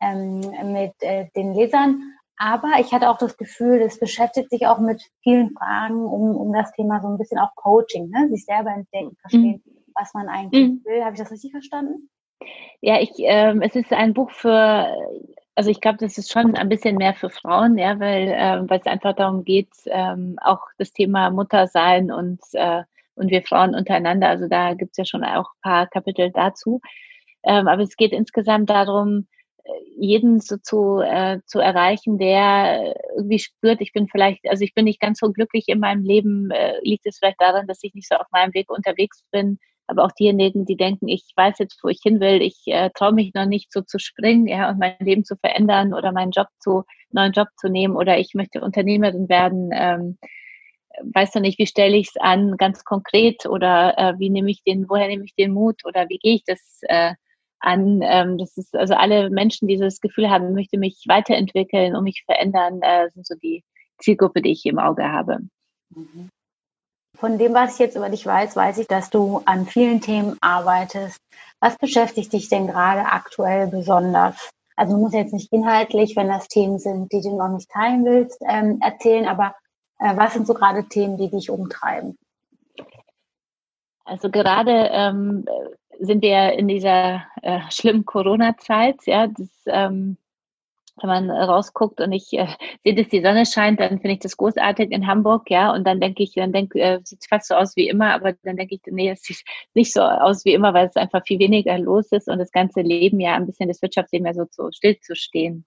[0.00, 2.14] ähm, mit äh, den Lesern.
[2.36, 6.52] Aber ich hatte auch das Gefühl, das beschäftigt sich auch mit vielen Fragen um, um
[6.52, 8.28] das Thema so ein bisschen auch Coaching, ne?
[8.28, 9.92] sich selber entdecken, verstehen, mhm.
[9.96, 10.84] was man eigentlich mhm.
[10.84, 11.02] will.
[11.02, 12.10] Habe ich das richtig verstanden?
[12.80, 14.86] Ja, ich, ähm, es ist ein Buch für,
[15.58, 18.86] also ich glaube, das ist schon ein bisschen mehr für Frauen, ja, weil, ähm, es
[18.86, 22.84] einfach darum geht, ähm, auch das Thema Mutter sein und, äh,
[23.16, 24.28] und wir Frauen untereinander.
[24.28, 26.80] Also da gibt es ja schon auch ein paar Kapitel dazu.
[27.42, 29.26] Ähm, aber es geht insgesamt darum,
[29.96, 34.84] jeden so zu, äh, zu erreichen, der irgendwie spürt, ich bin vielleicht, also ich bin
[34.84, 38.08] nicht ganz so glücklich in meinem Leben, äh, liegt es vielleicht daran, dass ich nicht
[38.08, 41.88] so auf meinem Weg unterwegs bin, aber auch diejenigen, die denken, ich weiß jetzt, wo
[41.88, 44.96] ich hin will, ich äh, traue mich noch nicht so zu springen, ja, und mein
[45.00, 49.28] Leben zu verändern oder meinen Job zu, neuen Job zu nehmen oder ich möchte Unternehmerin
[49.28, 50.18] werden, ähm,
[51.14, 54.62] weiß noch nicht, wie stelle ich es an, ganz konkret oder äh, wie nehme ich
[54.62, 57.14] den, woher nehme ich den Mut oder wie gehe ich das äh,
[57.60, 58.00] an.
[58.02, 62.04] Ähm, das ist also alle Menschen, die das Gefühl haben, ich möchte mich weiterentwickeln und
[62.04, 63.64] mich verändern, äh, sind so die
[63.98, 65.38] Zielgruppe, die ich im Auge habe.
[65.90, 66.30] Mhm.
[67.18, 70.36] Von dem, was ich jetzt über dich weiß, weiß ich, dass du an vielen Themen
[70.40, 71.18] arbeitest.
[71.60, 74.50] Was beschäftigt dich denn gerade aktuell besonders?
[74.76, 78.04] Also du musst jetzt nicht inhaltlich, wenn das Themen sind, die du noch nicht teilen
[78.04, 79.56] willst, ähm, erzählen, aber
[79.98, 82.16] äh, was sind so gerade Themen, die dich umtreiben?
[84.04, 85.44] Also gerade ähm,
[85.98, 90.16] sind wir in dieser äh, schlimmen Corona-Zeit, ja, das, ähm,
[91.02, 92.46] wenn man rausguckt und ich äh,
[92.84, 96.00] sehe, dass die Sonne scheint, dann finde ich das großartig in Hamburg, ja, und dann
[96.00, 98.82] denke ich, dann denke, äh, sieht fast so aus wie immer, aber dann denke ich,
[98.86, 99.42] nee, es sieht
[99.74, 102.80] nicht so aus wie immer, weil es einfach viel weniger los ist und das ganze
[102.80, 105.64] Leben ja ein bisschen das Wirtschaftsleben ja so zu, still zu stehen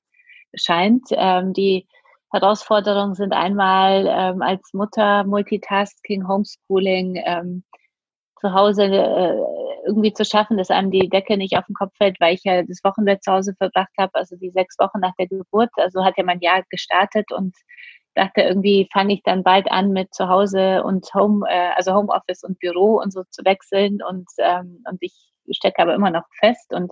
[0.54, 1.08] scheint.
[1.12, 1.88] Ähm, die
[2.32, 7.64] Herausforderungen sind einmal ähm, als Mutter Multitasking, Homeschooling, ähm,
[8.42, 9.38] zu Hause äh,
[9.86, 12.64] irgendwie zu schaffen, dass einem die Decke nicht auf den Kopf fällt, weil ich ja
[12.64, 15.72] das Wochenbett zu Hause verbracht habe, also die sechs Wochen nach der Geburt.
[15.78, 17.56] Also hat ja mein Jahr gestartet und
[18.16, 22.44] dachte irgendwie fange ich dann bald an mit zu Hause und Home, äh, also Homeoffice
[22.44, 25.14] und Büro und so zu wechseln und ähm, und ich
[25.52, 26.92] stecke aber immer noch fest und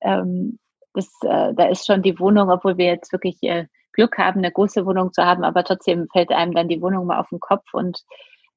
[0.00, 0.58] ähm,
[0.94, 4.52] das, äh, da ist schon die Wohnung, obwohl wir jetzt wirklich äh, Glück haben, eine
[4.52, 7.66] große Wohnung zu haben, aber trotzdem fällt einem dann die Wohnung mal auf den Kopf
[7.72, 8.00] und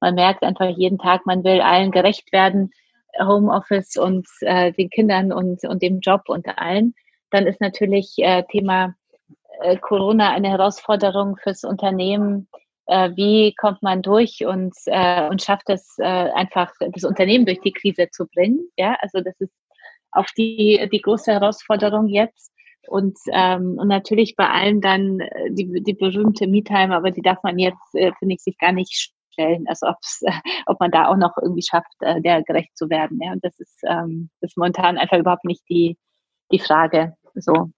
[0.02, 2.72] man merkt einfach jeden Tag, man will allen gerecht werden,
[3.18, 6.94] Homeoffice und äh, den Kindern und, und dem Job und allen.
[7.30, 8.94] Dann ist natürlich äh, Thema
[9.60, 12.48] äh, Corona eine Herausforderung fürs Unternehmen.
[12.86, 17.60] Äh, wie kommt man durch und, äh, und schafft es äh, einfach, das Unternehmen durch
[17.60, 18.68] die Krise zu bringen?
[18.76, 19.52] Ja, also das ist
[20.10, 22.50] auch die, die große Herausforderung jetzt.
[22.88, 27.60] Und, ähm, und natürlich bei allen dann die, die berühmte Me-Time, aber die darf man
[27.60, 30.22] jetzt, äh, finde ich, sich gar nicht stellen, also ob's,
[30.66, 33.18] ob man da auch noch irgendwie schafft, äh, der gerecht zu werden.
[33.20, 33.32] Ja?
[33.32, 35.96] Und das ist, ähm, das ist momentan einfach überhaupt nicht die,
[36.50, 37.14] die Frage.
[37.34, 37.70] So.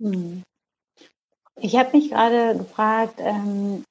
[0.00, 0.42] Hm.
[1.56, 3.84] Ich habe mich gerade gefragt, ähm,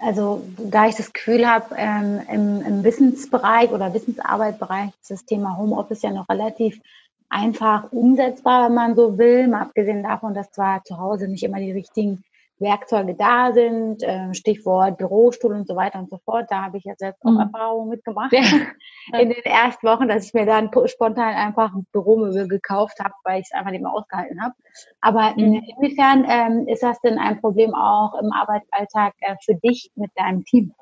[0.00, 5.56] also da ich das Gefühl habe, ähm, im, im Wissensbereich oder Wissensarbeitbereich ist das Thema
[5.56, 6.80] Homeoffice ja noch relativ
[7.28, 11.58] einfach umsetzbar, wenn man so will, mal abgesehen davon, dass zwar zu Hause nicht immer
[11.58, 12.24] die richtigen
[12.58, 16.46] Werkzeuge da sind, äh, Stichwort Bürostuhl und so weiter und so fort.
[16.50, 17.40] Da habe ich jetzt selbst auch mhm.
[17.40, 18.42] Erfahrungen mitgemacht ja.
[19.20, 23.40] in den ersten Wochen, dass ich mir dann spontan einfach ein Büromöbel gekauft habe, weil
[23.40, 24.54] ich es einfach nicht mehr ausgehalten habe.
[25.00, 25.62] Aber mhm.
[25.78, 30.44] inwiefern ähm, ist das denn ein Problem auch im Arbeitsalltag äh, für dich mit deinem
[30.44, 30.72] Team?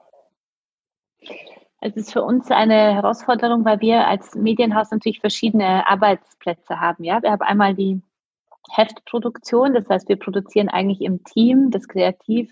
[1.81, 7.03] Es ist für uns eine Herausforderung, weil wir als Medienhaus natürlich verschiedene Arbeitsplätze haben.
[7.03, 8.01] Ja, wir haben einmal die
[8.75, 12.51] Heftproduktion, das heißt, wir produzieren eigentlich im Team, das kreativ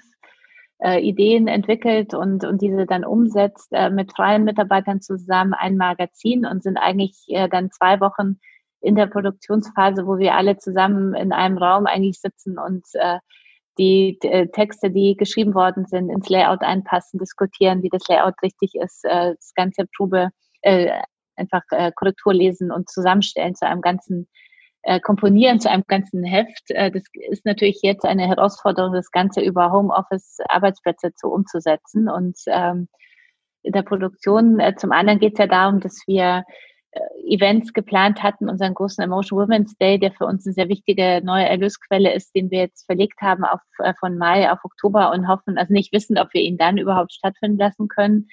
[0.83, 6.47] äh, Ideen entwickelt und, und diese dann umsetzt äh, mit freien Mitarbeitern zusammen ein Magazin
[6.47, 8.39] und sind eigentlich äh, dann zwei Wochen
[8.81, 13.19] in der Produktionsphase, wo wir alle zusammen in einem Raum eigentlich sitzen und äh,
[13.79, 18.75] die äh, Texte, die geschrieben worden sind, ins Layout einpassen, diskutieren, wie das Layout richtig
[18.75, 20.31] ist, äh, das ganze Probe
[20.63, 20.91] äh,
[21.37, 21.63] einfach
[21.95, 24.29] Korrektur lesen und zusammenstellen zu einem ganzen
[24.83, 26.71] äh, komponieren zu einem ganzen Heft.
[26.71, 32.09] Äh, das ist natürlich jetzt eine Herausforderung, das Ganze über Homeoffice-Arbeitsplätze zu umzusetzen.
[32.09, 32.89] Und ähm,
[33.63, 36.45] in der Produktion, äh, zum anderen geht es ja darum, dass wir
[36.93, 41.21] äh, Events geplant hatten, unseren großen Emotion Women's Day, der für uns eine sehr wichtige
[41.23, 45.29] neue Erlösquelle ist, den wir jetzt verlegt haben auf, äh, von Mai auf Oktober und
[45.29, 48.29] hoffen, also nicht wissen, ob wir ihn dann überhaupt stattfinden lassen können.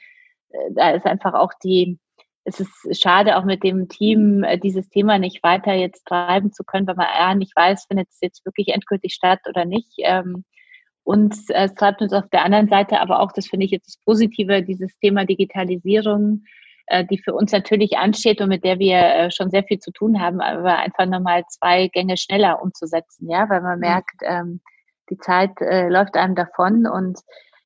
[0.50, 2.00] Äh, da ist einfach auch die,
[2.48, 6.88] es ist schade, auch mit dem Team dieses Thema nicht weiter jetzt treiben zu können,
[6.88, 9.92] weil man ja nicht weiß, findet es jetzt wirklich endgültig statt oder nicht.
[9.98, 10.46] Ähm,
[11.04, 13.98] und es treibt uns auf der anderen Seite aber auch, das finde ich jetzt das
[14.06, 16.44] Positive, dieses Thema Digitalisierung,
[16.88, 19.92] äh, die für uns natürlich ansteht und mit der wir äh, schon sehr viel zu
[19.92, 23.82] tun haben, aber einfach nochmal zwei Gänge schneller umzusetzen, ja, weil man mhm.
[23.82, 24.62] merkt, ähm,
[25.10, 27.20] die Zeit äh, läuft einem davon und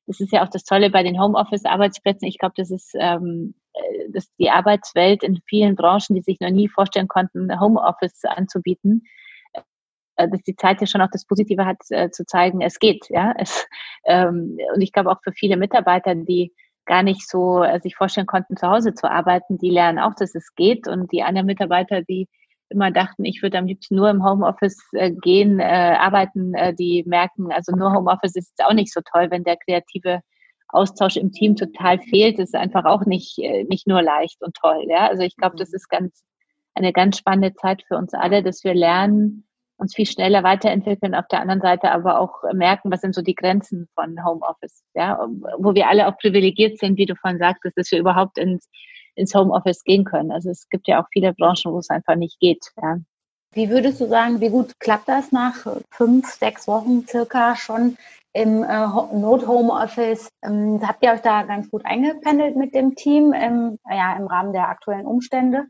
[0.08, 2.26] das ist ja auch das Tolle bei den Homeoffice-Arbeitsplätzen.
[2.26, 3.61] Ich glaube, das ist, ähm, äh,
[4.10, 9.04] dass die Arbeitswelt in vielen Branchen, die sich noch nie vorstellen konnten, Homeoffice anzubieten,
[10.16, 13.06] dass die Zeit ja schon auch das Positive hat, äh, zu zeigen, es geht.
[13.08, 13.66] Ja, es,
[14.04, 16.52] ähm, und ich glaube auch für viele Mitarbeiter, die
[16.84, 20.34] gar nicht so äh, sich vorstellen konnten, zu Hause zu arbeiten, die lernen auch, dass
[20.34, 20.88] es geht.
[20.88, 22.28] Und die anderen Mitarbeiter, die
[22.68, 27.04] immer dachten, ich würde am liebsten nur im Homeoffice äh, gehen, äh, arbeiten, äh, die
[27.06, 30.20] merken, also nur Homeoffice ist auch nicht so toll, wenn der kreative
[30.72, 32.38] Austausch im Team total fehlt.
[32.38, 34.86] Das ist einfach auch nicht, äh, nicht nur leicht und toll.
[34.88, 35.08] Ja?
[35.08, 35.76] Also ich glaube, das mhm.
[35.76, 36.22] ist ganz
[36.74, 41.26] eine ganz spannende Zeit für uns alle, dass wir lernen, uns viel schneller weiterentwickeln, auf
[41.28, 45.18] der anderen Seite aber auch merken, was sind so die Grenzen von Homeoffice, ja,
[45.58, 48.70] wo wir alle auch privilegiert sind, wie du vorhin sagtest, dass wir überhaupt ins,
[49.16, 50.30] ins Homeoffice gehen können.
[50.30, 52.64] Also es gibt ja auch viele Branchen, wo es einfach nicht geht.
[52.80, 52.98] Ja.
[53.54, 57.98] Wie würdest du sagen, wie gut klappt das nach fünf, sechs Wochen circa schon
[58.32, 60.28] im äh, Not-Home-Office?
[60.42, 64.52] Ähm, habt ihr euch da ganz gut eingependelt mit dem Team im, ja, im Rahmen
[64.52, 65.66] der aktuellen Umstände?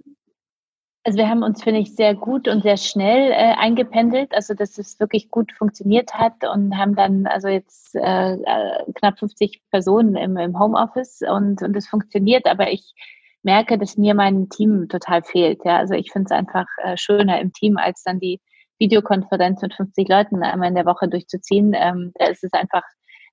[1.05, 4.79] Also wir haben uns, finde ich, sehr gut und sehr schnell äh, eingependelt, also dass
[4.79, 10.15] es wirklich gut funktioniert hat und haben dann also jetzt äh, äh knapp 50 Personen
[10.15, 12.95] im, im Homeoffice und, und es funktioniert, aber ich
[13.43, 15.65] merke, dass mir mein Team total fehlt.
[15.65, 15.79] Ja?
[15.79, 18.41] Also ich finde es einfach äh, schöner im Team, als dann die
[18.83, 21.73] Videokonferenz mit 50 Leuten einmal in der Woche durchzuziehen.
[21.75, 22.83] Ähm, da ist es einfach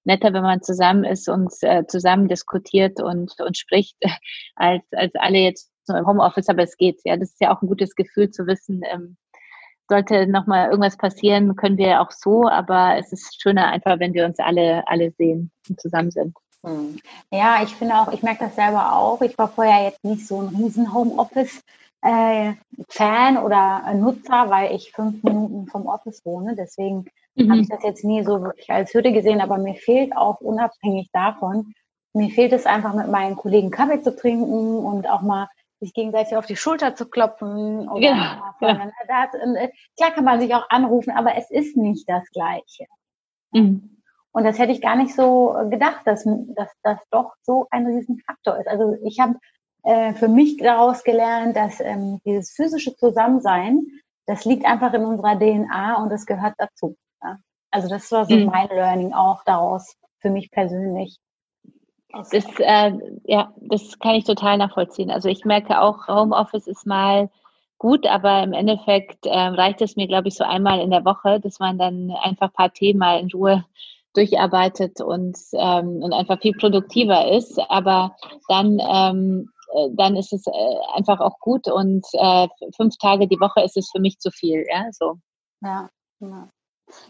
[0.03, 3.95] netter, wenn man zusammen ist und äh, zusammen diskutiert und, und spricht,
[4.55, 7.01] als, als alle jetzt im Homeoffice, aber es geht.
[7.03, 9.17] Ja, das ist ja auch ein gutes Gefühl zu wissen, ähm,
[9.89, 14.25] sollte nochmal irgendwas passieren, können wir auch so, aber es ist schöner einfach, wenn wir
[14.25, 16.37] uns alle, alle sehen und zusammen sind.
[16.63, 16.99] Hm.
[17.31, 19.19] Ja, ich finde auch, ich merke das selber auch.
[19.21, 21.63] Ich war vorher jetzt nicht so ein riesen Homeoffice.
[22.01, 22.53] Äh,
[22.87, 26.55] Fan oder Nutzer, weil ich fünf Minuten vom Office wohne.
[26.55, 27.51] Deswegen mhm.
[27.51, 31.09] habe ich das jetzt nie so wirklich als Hürde gesehen, aber mir fehlt auch unabhängig
[31.11, 31.73] davon,
[32.13, 36.35] mir fehlt es einfach mit meinen Kollegen Kaffee zu trinken und auch mal sich gegenseitig
[36.35, 37.87] auf die Schulter zu klopfen.
[37.87, 38.91] Oder ja, ja.
[39.07, 42.85] Das, äh, klar kann man sich auch anrufen, aber es ist nicht das Gleiche.
[43.51, 44.01] Mhm.
[44.31, 46.23] Und das hätte ich gar nicht so gedacht, dass,
[46.55, 48.67] dass das doch so ein Riesenfaktor ist.
[48.67, 49.35] Also ich habe
[49.83, 53.85] äh, für mich daraus gelernt, dass ähm, dieses physische Zusammensein,
[54.25, 56.95] das liegt einfach in unserer DNA und das gehört dazu.
[57.23, 57.37] Ja?
[57.71, 58.45] Also das war so mhm.
[58.45, 61.17] mein Learning auch daraus für mich persönlich.
[62.11, 62.91] Das, äh,
[63.25, 65.11] ja, das kann ich total nachvollziehen.
[65.11, 67.29] Also ich merke auch, Homeoffice ist mal
[67.77, 71.39] gut, aber im Endeffekt äh, reicht es mir, glaube ich, so einmal in der Woche,
[71.39, 73.63] dass man dann einfach ein paar Themen mal in Ruhe
[74.15, 77.59] durcharbeitet und, ähm, und einfach viel produktiver ist.
[77.69, 78.15] Aber
[78.47, 79.58] dann, ähm, äh,
[79.95, 83.89] dann ist es äh, einfach auch gut und äh, fünf Tage die Woche ist es
[83.91, 84.65] für mich zu viel.
[84.71, 85.15] Ja, so.
[85.61, 86.49] Ja, ja.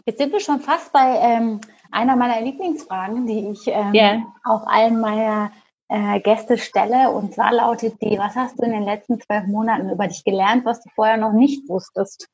[0.04, 4.22] Jetzt sind wir schon fast bei ähm, einer meiner Lieblingsfragen, die ich ähm, yeah.
[4.44, 5.52] auch allen meiner
[5.88, 7.10] äh, Gäste stelle.
[7.10, 10.64] Und zwar lautet die, was hast du in den letzten zwölf Monaten über dich gelernt,
[10.64, 12.28] was du vorher noch nicht wusstest?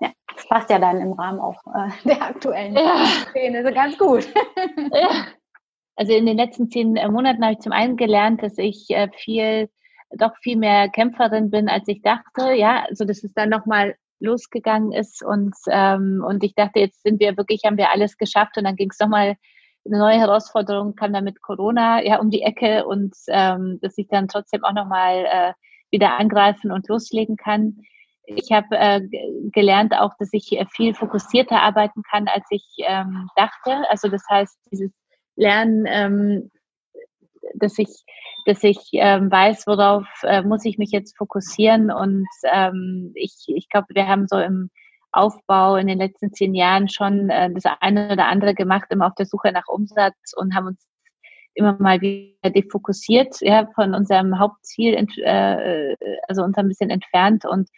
[0.00, 3.04] Ja, das passt ja dann im Rahmen auch äh, der aktuellen ja.
[3.30, 4.28] Szene so ganz gut.
[4.92, 5.26] ja.
[5.96, 9.08] Also in den letzten zehn äh, Monaten habe ich zum einen gelernt, dass ich äh,
[9.14, 9.68] viel
[10.16, 12.52] doch viel mehr Kämpferin bin, als ich dachte.
[12.52, 17.20] Ja, also das ist dann nochmal losgegangen ist und, ähm, und ich dachte, jetzt sind
[17.20, 19.36] wir wirklich, haben wir alles geschafft und dann ging es nochmal
[19.86, 24.08] eine neue Herausforderung kam dann mit Corona ja um die Ecke und ähm, dass ich
[24.08, 25.52] dann trotzdem auch nochmal äh,
[25.90, 27.78] wieder angreifen und loslegen kann.
[28.26, 29.00] Ich habe äh,
[29.52, 33.88] gelernt auch, dass ich viel fokussierter arbeiten kann, als ich ähm, dachte.
[33.88, 34.92] Also das heißt, dieses
[35.36, 36.50] Lernen, ähm,
[37.54, 37.88] dass ich,
[38.46, 41.90] dass ich ähm, weiß, worauf äh, muss ich mich jetzt fokussieren.
[41.90, 44.70] Und ähm, ich, ich glaube, wir haben so im
[45.12, 49.14] Aufbau in den letzten zehn Jahren schon äh, das eine oder andere gemacht, immer auf
[49.14, 50.86] der Suche nach Umsatz und haben uns
[51.54, 55.96] immer mal wieder defokussiert, ja, von unserem Hauptziel, äh,
[56.28, 57.44] also uns ein bisschen entfernt.
[57.44, 57.68] Und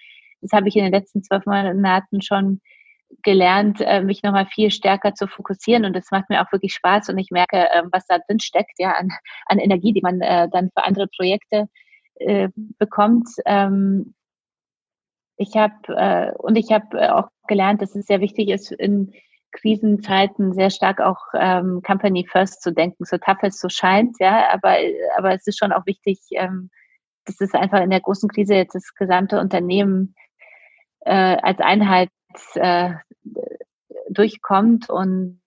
[0.41, 2.61] das habe ich in den letzten zwölf Monaten schon
[3.23, 5.85] gelernt, äh, mich nochmal viel stärker zu fokussieren.
[5.85, 7.09] Und das macht mir auch wirklich Spaß.
[7.09, 9.11] Und ich merke, äh, was da drin steckt, ja, an,
[9.47, 11.69] an Energie, die man äh, dann für andere Projekte
[12.17, 12.49] äh,
[12.79, 13.29] bekommt.
[13.47, 14.15] Ähm,
[15.37, 19.13] ich habe und ich habe auch gelernt, dass es sehr wichtig ist, in
[19.51, 24.53] Krisenzeiten sehr stark auch ähm, Company First zu denken, so tough es so scheint, ja,
[24.53, 24.77] aber,
[25.17, 26.71] aber es ist schon auch wichtig, ähm,
[27.25, 30.15] dass es einfach in der großen Krise jetzt das gesamte Unternehmen
[31.05, 32.11] als Einheit
[32.57, 32.95] äh,
[34.11, 35.41] durchkommt und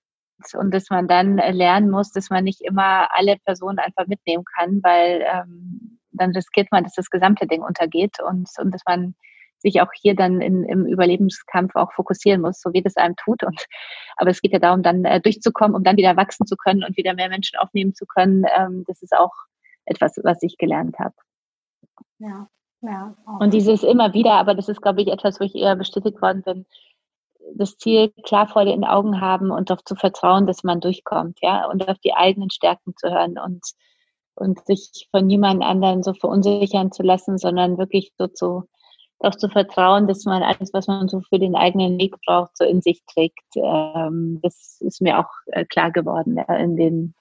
[0.53, 4.81] und dass man dann lernen muss, dass man nicht immer alle Personen einfach mitnehmen kann,
[4.83, 9.15] weil ähm, dann riskiert man, dass das gesamte Ding untergeht und, und dass man
[9.57, 13.43] sich auch hier dann in, im Überlebenskampf auch fokussieren muss, so wie das einem tut.
[13.43, 13.65] Und,
[14.17, 16.97] aber es geht ja darum, dann äh, durchzukommen, um dann wieder wachsen zu können und
[16.97, 18.45] wieder mehr Menschen aufnehmen zu können.
[18.55, 19.33] Ähm, das ist auch
[19.85, 21.15] etwas, was ich gelernt habe.
[22.19, 22.47] Ja,
[22.85, 23.15] ja.
[23.39, 26.41] Und dieses immer wieder, aber das ist, glaube ich, etwas, wo ich eher bestätigt worden
[26.43, 26.65] bin,
[27.53, 31.67] das Ziel klar vor den Augen haben und darauf zu vertrauen, dass man durchkommt, ja,
[31.69, 33.63] und auf die eigenen Stärken zu hören und,
[34.35, 38.63] und sich von niemand anderen so verunsichern zu lassen, sondern wirklich so zu,
[39.19, 42.65] darauf zu vertrauen, dass man alles, was man so für den eigenen Weg braucht, so
[42.65, 43.45] in sich trägt.
[43.55, 47.15] Ähm, das ist mir auch äh, klar geworden in den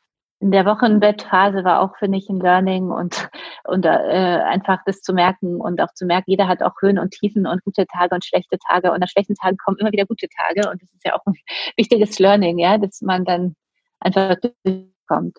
[0.44, 3.30] in der Wochenbettphase war auch, finde ich, ein Learning und,
[3.64, 7.12] und äh, einfach das zu merken und auch zu merken, jeder hat auch Höhen und
[7.12, 10.28] Tiefen und gute Tage und schlechte Tage und nach schlechten Tagen kommen immer wieder gute
[10.28, 11.32] Tage und das ist ja auch ein
[11.78, 13.56] wichtiges Learning, ja, dass man dann
[14.00, 15.38] einfach durchkommt.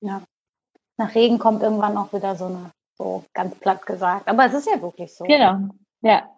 [0.00, 0.24] Ja.
[0.96, 4.26] Nach Regen kommt irgendwann auch wieder so eine, so ganz platt gesagt.
[4.26, 5.22] Aber es ist ja wirklich so.
[5.22, 5.68] Genau,
[6.00, 6.28] ja.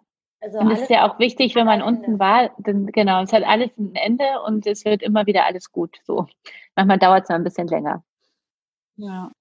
[0.41, 3.43] Also und es ist ja auch wichtig, wenn man unten war, denn genau, es hat
[3.43, 5.99] alles ein Ende und es wird immer wieder alles gut.
[6.03, 6.27] So.
[6.75, 8.03] Manchmal dauert es noch ein bisschen länger.
[8.95, 9.31] Ja.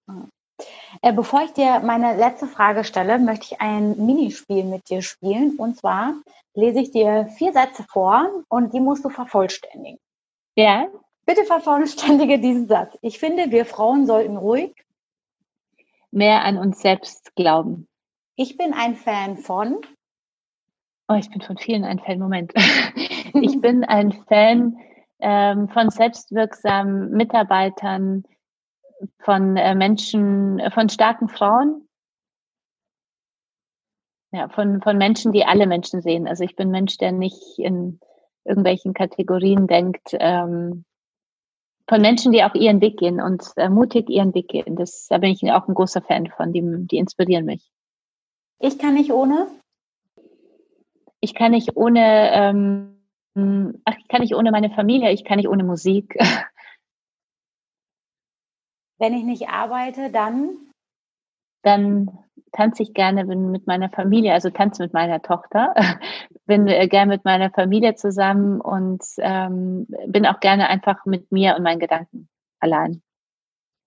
[1.01, 5.57] Äh, bevor ich dir meine letzte Frage stelle, möchte ich ein Minispiel mit dir spielen.
[5.57, 6.14] Und zwar
[6.55, 9.98] lese ich dir vier Sätze vor und die musst du vervollständigen.
[10.55, 10.88] Ja.
[11.24, 12.96] Bitte vervollständige diesen Satz.
[13.01, 14.74] Ich finde, wir Frauen sollten ruhig
[16.11, 17.86] mehr an uns selbst glauben.
[18.36, 19.80] Ich bin ein Fan von
[21.11, 22.20] Oh, ich bin von vielen ein Fan.
[22.20, 22.52] Moment.
[23.34, 24.78] ich bin ein Fan
[25.18, 28.22] ähm, von selbstwirksamen Mitarbeitern,
[29.18, 31.88] von äh, Menschen, von starken Frauen.
[34.30, 36.28] Ja, von, von Menschen, die alle Menschen sehen.
[36.28, 37.98] Also ich bin Mensch, der nicht in
[38.44, 40.11] irgendwelchen Kategorien denkt.
[40.12, 40.84] Ähm,
[41.88, 44.76] von Menschen, die auch ihren Weg gehen und äh, mutig ihren Weg gehen.
[44.76, 47.68] Das, da bin ich auch ein großer Fan von, die, die inspirieren mich.
[48.61, 49.48] Ich kann nicht ohne
[51.20, 52.96] ich kann nicht ohne, ähm,
[53.84, 56.16] ach, ich kann nicht ohne meine Familie, ich kann nicht ohne Musik.
[58.98, 60.56] Wenn ich nicht arbeite, dann?
[61.62, 62.18] Dann
[62.52, 65.74] tanze ich gerne mit meiner Familie, also tanze mit meiner Tochter,
[66.46, 71.56] bin äh, gerne mit meiner Familie zusammen und ähm, bin auch gerne einfach mit mir
[71.56, 72.28] und meinen Gedanken
[72.60, 73.02] allein.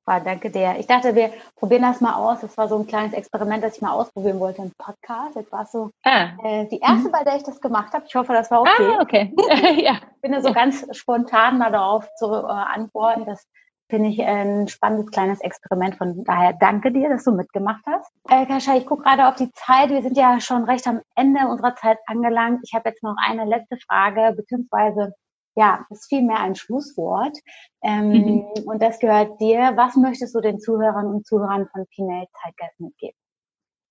[0.05, 0.75] War, danke dir.
[0.79, 2.41] Ich dachte, wir probieren das mal aus.
[2.41, 5.35] Das war so ein kleines Experiment, das ich mal ausprobieren wollte im Podcast.
[5.35, 6.31] Jetzt war es so ah.
[6.43, 7.11] äh, die erste, mhm.
[7.11, 8.05] bei der ich das gemacht habe.
[8.05, 8.95] Ich hoffe, das war okay.
[8.97, 9.33] Ah, okay.
[9.81, 9.93] ja.
[10.15, 13.25] Ich bin da so ganz spontan mal darauf zu äh, antworten.
[13.25, 13.47] Das
[13.89, 15.95] finde ich ein spannendes kleines Experiment.
[15.95, 18.11] Von daher danke dir, dass du mitgemacht hast.
[18.27, 19.89] Äh, Kascha, ich gucke gerade auf die Zeit.
[19.89, 22.61] Wir sind ja schon recht am Ende unserer Zeit angelangt.
[22.63, 25.13] Ich habe jetzt noch eine letzte Frage, beziehungsweise
[25.55, 27.37] ja, ist vielmehr ein Schlusswort.
[27.83, 28.39] Ähm, mhm.
[28.65, 29.73] Und das gehört dir.
[29.75, 33.17] Was möchtest du den Zuhörern und Zuhörern von Female Zeitgeist mitgeben?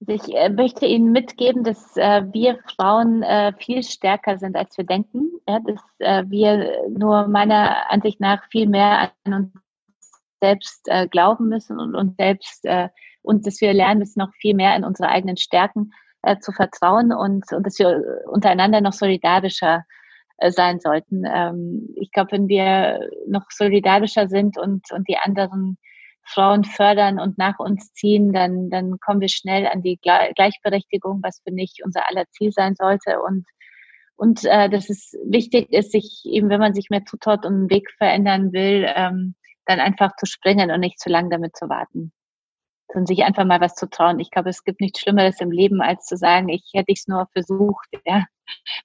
[0.07, 4.85] Ich äh, möchte Ihnen mitgeben, dass äh, wir Frauen äh, viel stärker sind, als wir
[4.85, 5.31] denken.
[5.49, 9.53] Ja, dass äh, wir nur meiner Ansicht nach viel mehr an uns
[10.41, 12.67] selbst äh, glauben müssen und uns selbst
[13.23, 15.93] und dass wir lernen müssen, noch viel mehr in unsere eigenen Stärken
[16.41, 20.02] zu vertrauen und, und dass wir untereinander noch solidarischer äh,
[20.49, 21.25] sein sollten.
[21.27, 25.79] Ähm, ich glaube, wenn wir noch solidarischer sind und, und die anderen
[26.25, 31.41] Frauen fördern und nach uns ziehen, dann, dann kommen wir schnell an die Gleichberechtigung, was
[31.47, 33.21] für mich unser aller Ziel sein sollte.
[33.21, 33.45] Und,
[34.17, 37.71] Und äh, dass es wichtig ist, sich eben, wenn man sich mehr zutraut und einen
[37.71, 39.35] Weg verändern will, ähm,
[39.67, 42.13] dann einfach zu springen und nicht zu lange damit zu warten.
[42.93, 44.21] Sondern sich einfach mal was zu trauen.
[44.21, 47.27] Ich glaube, es gibt nichts Schlimmeres im Leben, als zu sagen, ich hätte es nur
[47.33, 48.25] versucht, ja,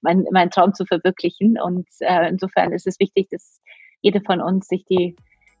[0.00, 1.60] meinen mein Traum zu verwirklichen.
[1.60, 3.60] Und äh, insofern ist es wichtig, dass
[4.00, 5.16] jede von uns sich die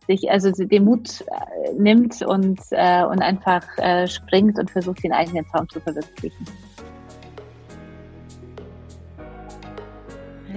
[0.08, 5.12] sich also den Mut äh, nimmt und, äh, und einfach äh, springt und versucht, den
[5.12, 6.46] eigenen Traum zu verwirklichen.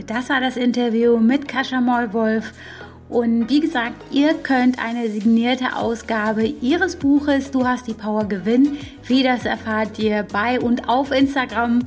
[0.08, 2.54] Das war das Interview mit Kascha Mollwolf.
[3.12, 8.78] Und wie gesagt, ihr könnt eine signierte Ausgabe ihres Buches Du hast die Power gewinnen.
[9.06, 11.80] Wie das erfahrt ihr bei und auf Instagram.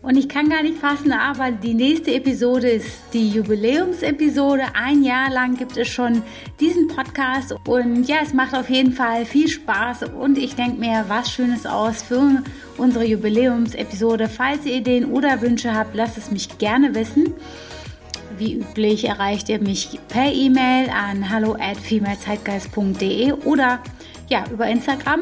[0.00, 4.62] Und ich kann gar nicht fassen, aber die nächste Episode ist die Jubiläumsepisode.
[4.72, 6.22] Ein Jahr lang gibt es schon
[6.58, 11.04] diesen Podcast und ja, es macht auf jeden Fall viel Spaß und ich denke mir
[11.08, 12.42] was Schönes aus für
[12.78, 14.30] unsere Jubiläumsepisode.
[14.30, 17.34] Falls ihr Ideen oder Wünsche habt, lasst es mich gerne wissen.
[18.38, 23.80] Wie üblich erreicht ihr mich per E-Mail an hallo at femalezeitgeist.de oder
[24.28, 25.20] ja, über Instagram.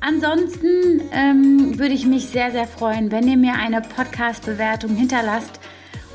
[0.00, 5.60] Ansonsten ähm, würde ich mich sehr, sehr freuen, wenn ihr mir eine Podcast-Bewertung hinterlasst.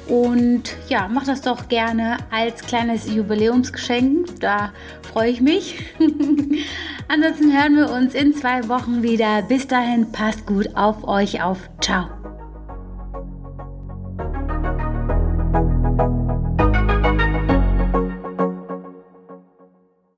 [0.07, 4.39] Und ja, macht das doch gerne als kleines Jubiläumsgeschenk.
[4.39, 4.71] Da
[5.11, 5.83] freue ich mich.
[7.07, 9.43] Ansonsten hören wir uns in zwei Wochen wieder.
[9.43, 11.69] Bis dahin, passt gut auf euch auf.
[11.79, 12.18] Ciao.